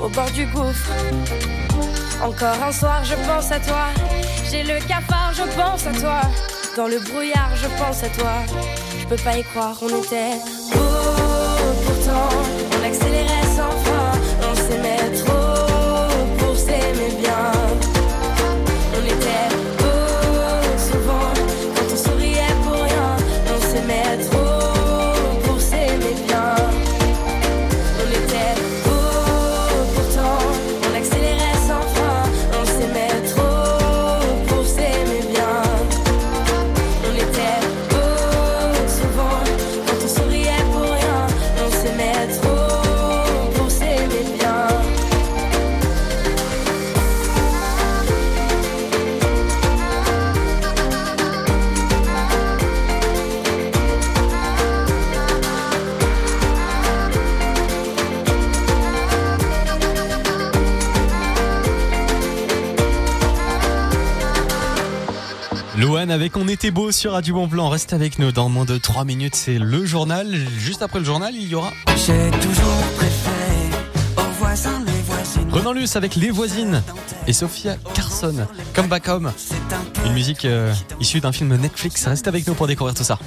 Au 0.01 0.07
bord 0.09 0.31
du 0.31 0.45
gouffre. 0.47 0.89
Encore 2.23 2.63
un 2.63 2.71
soir, 2.71 3.03
je 3.03 3.15
pense 3.27 3.51
à 3.51 3.59
toi. 3.59 3.87
J'ai 4.49 4.63
le 4.63 4.79
cafard, 4.87 5.33
je 5.33 5.43
pense 5.55 5.85
à 5.85 5.91
toi. 5.91 6.21
Dans 6.77 6.87
le 6.87 6.99
brouillard, 6.99 7.51
je 7.55 7.67
pense 7.77 8.03
à 8.03 8.09
toi. 8.09 8.33
Je 8.99 9.05
peux 9.05 9.21
pas 9.21 9.37
y 9.37 9.43
croire, 9.43 9.75
on 9.81 9.89
était 9.89 10.37
beau. 10.73 10.79
Pourtant, 11.85 12.29
on 12.79 12.85
accélérait 12.85 13.30
Louane 65.81 66.11
avec 66.11 66.37
On 66.37 66.47
était 66.47 66.69
beau 66.69 66.91
sur 66.91 67.13
Radio 67.13 67.33
Mont 67.33 67.47
Blanc. 67.47 67.69
Reste 67.69 67.93
avec 67.93 68.19
nous 68.19 68.31
dans 68.31 68.49
moins 68.49 68.65
de 68.65 68.77
3 68.77 69.03
minutes. 69.03 69.33
C'est 69.33 69.57
le 69.57 69.83
journal. 69.83 70.31
Juste 70.59 70.83
après 70.83 70.99
le 70.99 71.05
journal, 71.05 71.33
il 71.33 71.47
y 71.47 71.55
aura 71.55 71.71
J'ai 72.05 72.29
toujours 72.39 72.83
préféré 72.97 73.71
aux 74.15 74.31
voisins, 74.37 74.79
les 74.85 75.01
voisines. 75.01 75.49
Renan 75.49 75.73
Luce 75.73 75.95
avec 75.95 76.15
Les 76.15 76.29
Voisines 76.29 76.83
et 77.25 77.33
Sophia 77.33 77.77
Carson. 77.95 78.45
Come 78.75 78.89
Back 78.89 79.07
Home. 79.07 79.33
Une 80.05 80.13
musique 80.13 80.45
euh, 80.45 80.71
issue 80.99 81.19
d'un 81.19 81.31
film 81.31 81.55
Netflix. 81.55 82.05
Reste 82.05 82.27
avec 82.27 82.45
nous 82.45 82.53
pour 82.53 82.67
découvrir 82.67 82.93
tout 82.93 83.03
ça. 83.03 83.17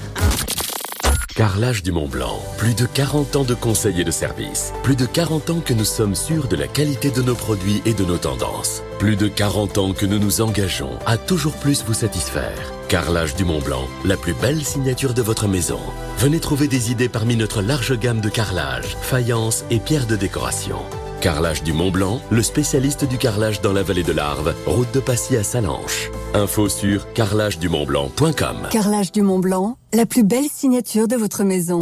Carrelage 1.35 1.83
du 1.83 1.91
Mont 1.91 2.07
Blanc. 2.07 2.41
Plus 2.59 2.75
de 2.75 2.87
40 2.87 3.35
ans 3.35 3.43
de 3.43 3.55
conseils 3.55 4.01
et 4.01 4.05
de 4.05 4.13
services. 4.13 4.73
Plus 4.85 4.95
de 4.95 5.05
40 5.05 5.51
ans 5.51 5.59
que 5.59 5.75
nous 5.75 5.85
sommes 5.85 6.15
sûrs 6.15 6.47
de 6.47 6.55
la 6.55 6.69
qualité 6.69 7.11
de 7.11 7.23
nos 7.23 7.35
produits 7.35 7.83
et 7.87 7.93
de 7.93 8.05
nos 8.05 8.19
tendances. 8.19 8.85
Plus 9.01 9.17
de 9.17 9.27
40 9.27 9.79
ans 9.79 9.93
que 9.95 10.07
nous 10.07 10.21
nous 10.21 10.41
engageons 10.43 10.97
à 11.07 11.19
toujours 11.19 11.55
plus 11.55 11.83
vous 11.83 11.93
satisfaire. 11.93 12.73
Carrelage 12.87 13.35
du 13.35 13.45
Mont 13.45 13.59
Blanc, 13.59 13.89
la 14.05 14.17
plus 14.17 14.35
belle 14.35 14.63
signature 14.63 15.13
de 15.13 15.23
votre 15.23 15.49
maison. 15.49 15.81
Venez 16.19 16.39
trouver 16.39 16.69
des 16.69 16.93
idées 16.93 17.09
parmi 17.09 17.35
notre 17.35 17.63
large 17.63 17.99
gamme 17.99 18.21
de 18.21 18.29
carrelage, 18.29 18.97
faïence 19.03 19.65
et 19.73 19.81
pierres 19.81 20.07
de 20.07 20.15
décoration. 20.15 20.79
Carrelage 21.25 21.63
du 21.63 21.73
Mont 21.73 21.91
Blanc, 21.91 22.21
le 22.31 22.43
spécialiste 22.43 23.07
du 23.07 23.17
carrelage 23.17 23.63
dans 23.63 23.73
la 23.73 23.83
vallée 23.83 24.03
de 24.03 24.13
l'Arve, 24.13 24.55
route 24.67 24.93
de 24.93 25.01
Passy 25.01 25.39
à 25.39 25.43
Salanches. 25.43 26.11
Info 26.35 26.69
sur 26.69 27.11
carrelagedumontblanc.com. 27.15 28.69
Carrelage 28.71 29.11
du 29.11 29.23
Mont 29.23 29.39
Blanc, 29.39 29.79
la 29.95 30.05
plus 30.05 30.23
belle 30.23 30.51
signature 30.53 31.09
de 31.09 31.17
votre 31.17 31.43
maison. 31.43 31.81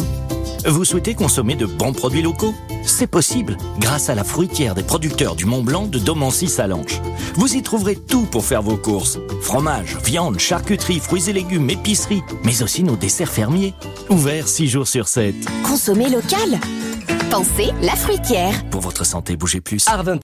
Vous 0.64 0.84
souhaitez 0.84 1.14
consommer 1.14 1.56
de 1.56 1.66
bons 1.66 1.92
produits 1.92 2.22
locaux? 2.22 2.54
C'est 2.86 3.08
possible 3.08 3.56
grâce 3.80 4.10
à 4.10 4.14
la 4.14 4.22
fruitière 4.22 4.76
des 4.76 4.84
producteurs 4.84 5.34
du 5.34 5.44
Mont 5.44 5.64
Blanc 5.64 5.88
de 5.88 5.98
Domancy-Salanches. 5.98 7.00
Vous 7.34 7.56
y 7.56 7.62
trouverez 7.62 7.96
tout 7.96 8.26
pour 8.26 8.44
faire 8.44 8.62
vos 8.62 8.76
courses. 8.76 9.18
Fromage, 9.40 9.96
viande, 10.04 10.38
charcuterie, 10.38 11.00
fruits 11.00 11.28
et 11.28 11.32
légumes, 11.32 11.68
épicerie, 11.68 12.22
mais 12.44 12.62
aussi 12.62 12.84
nos 12.84 12.94
desserts 12.94 13.32
fermiers. 13.32 13.74
Ouverts 14.08 14.46
6 14.46 14.68
jours 14.68 14.86
sur 14.86 15.08
7. 15.08 15.34
Consommer 15.64 16.10
local 16.10 16.60
Pensez 17.30 17.70
la 17.80 17.94
fruitière. 17.96 18.52
Pour 18.70 18.80
votre 18.82 19.04
santé, 19.04 19.36
bougez 19.36 19.60
plus. 19.60 19.86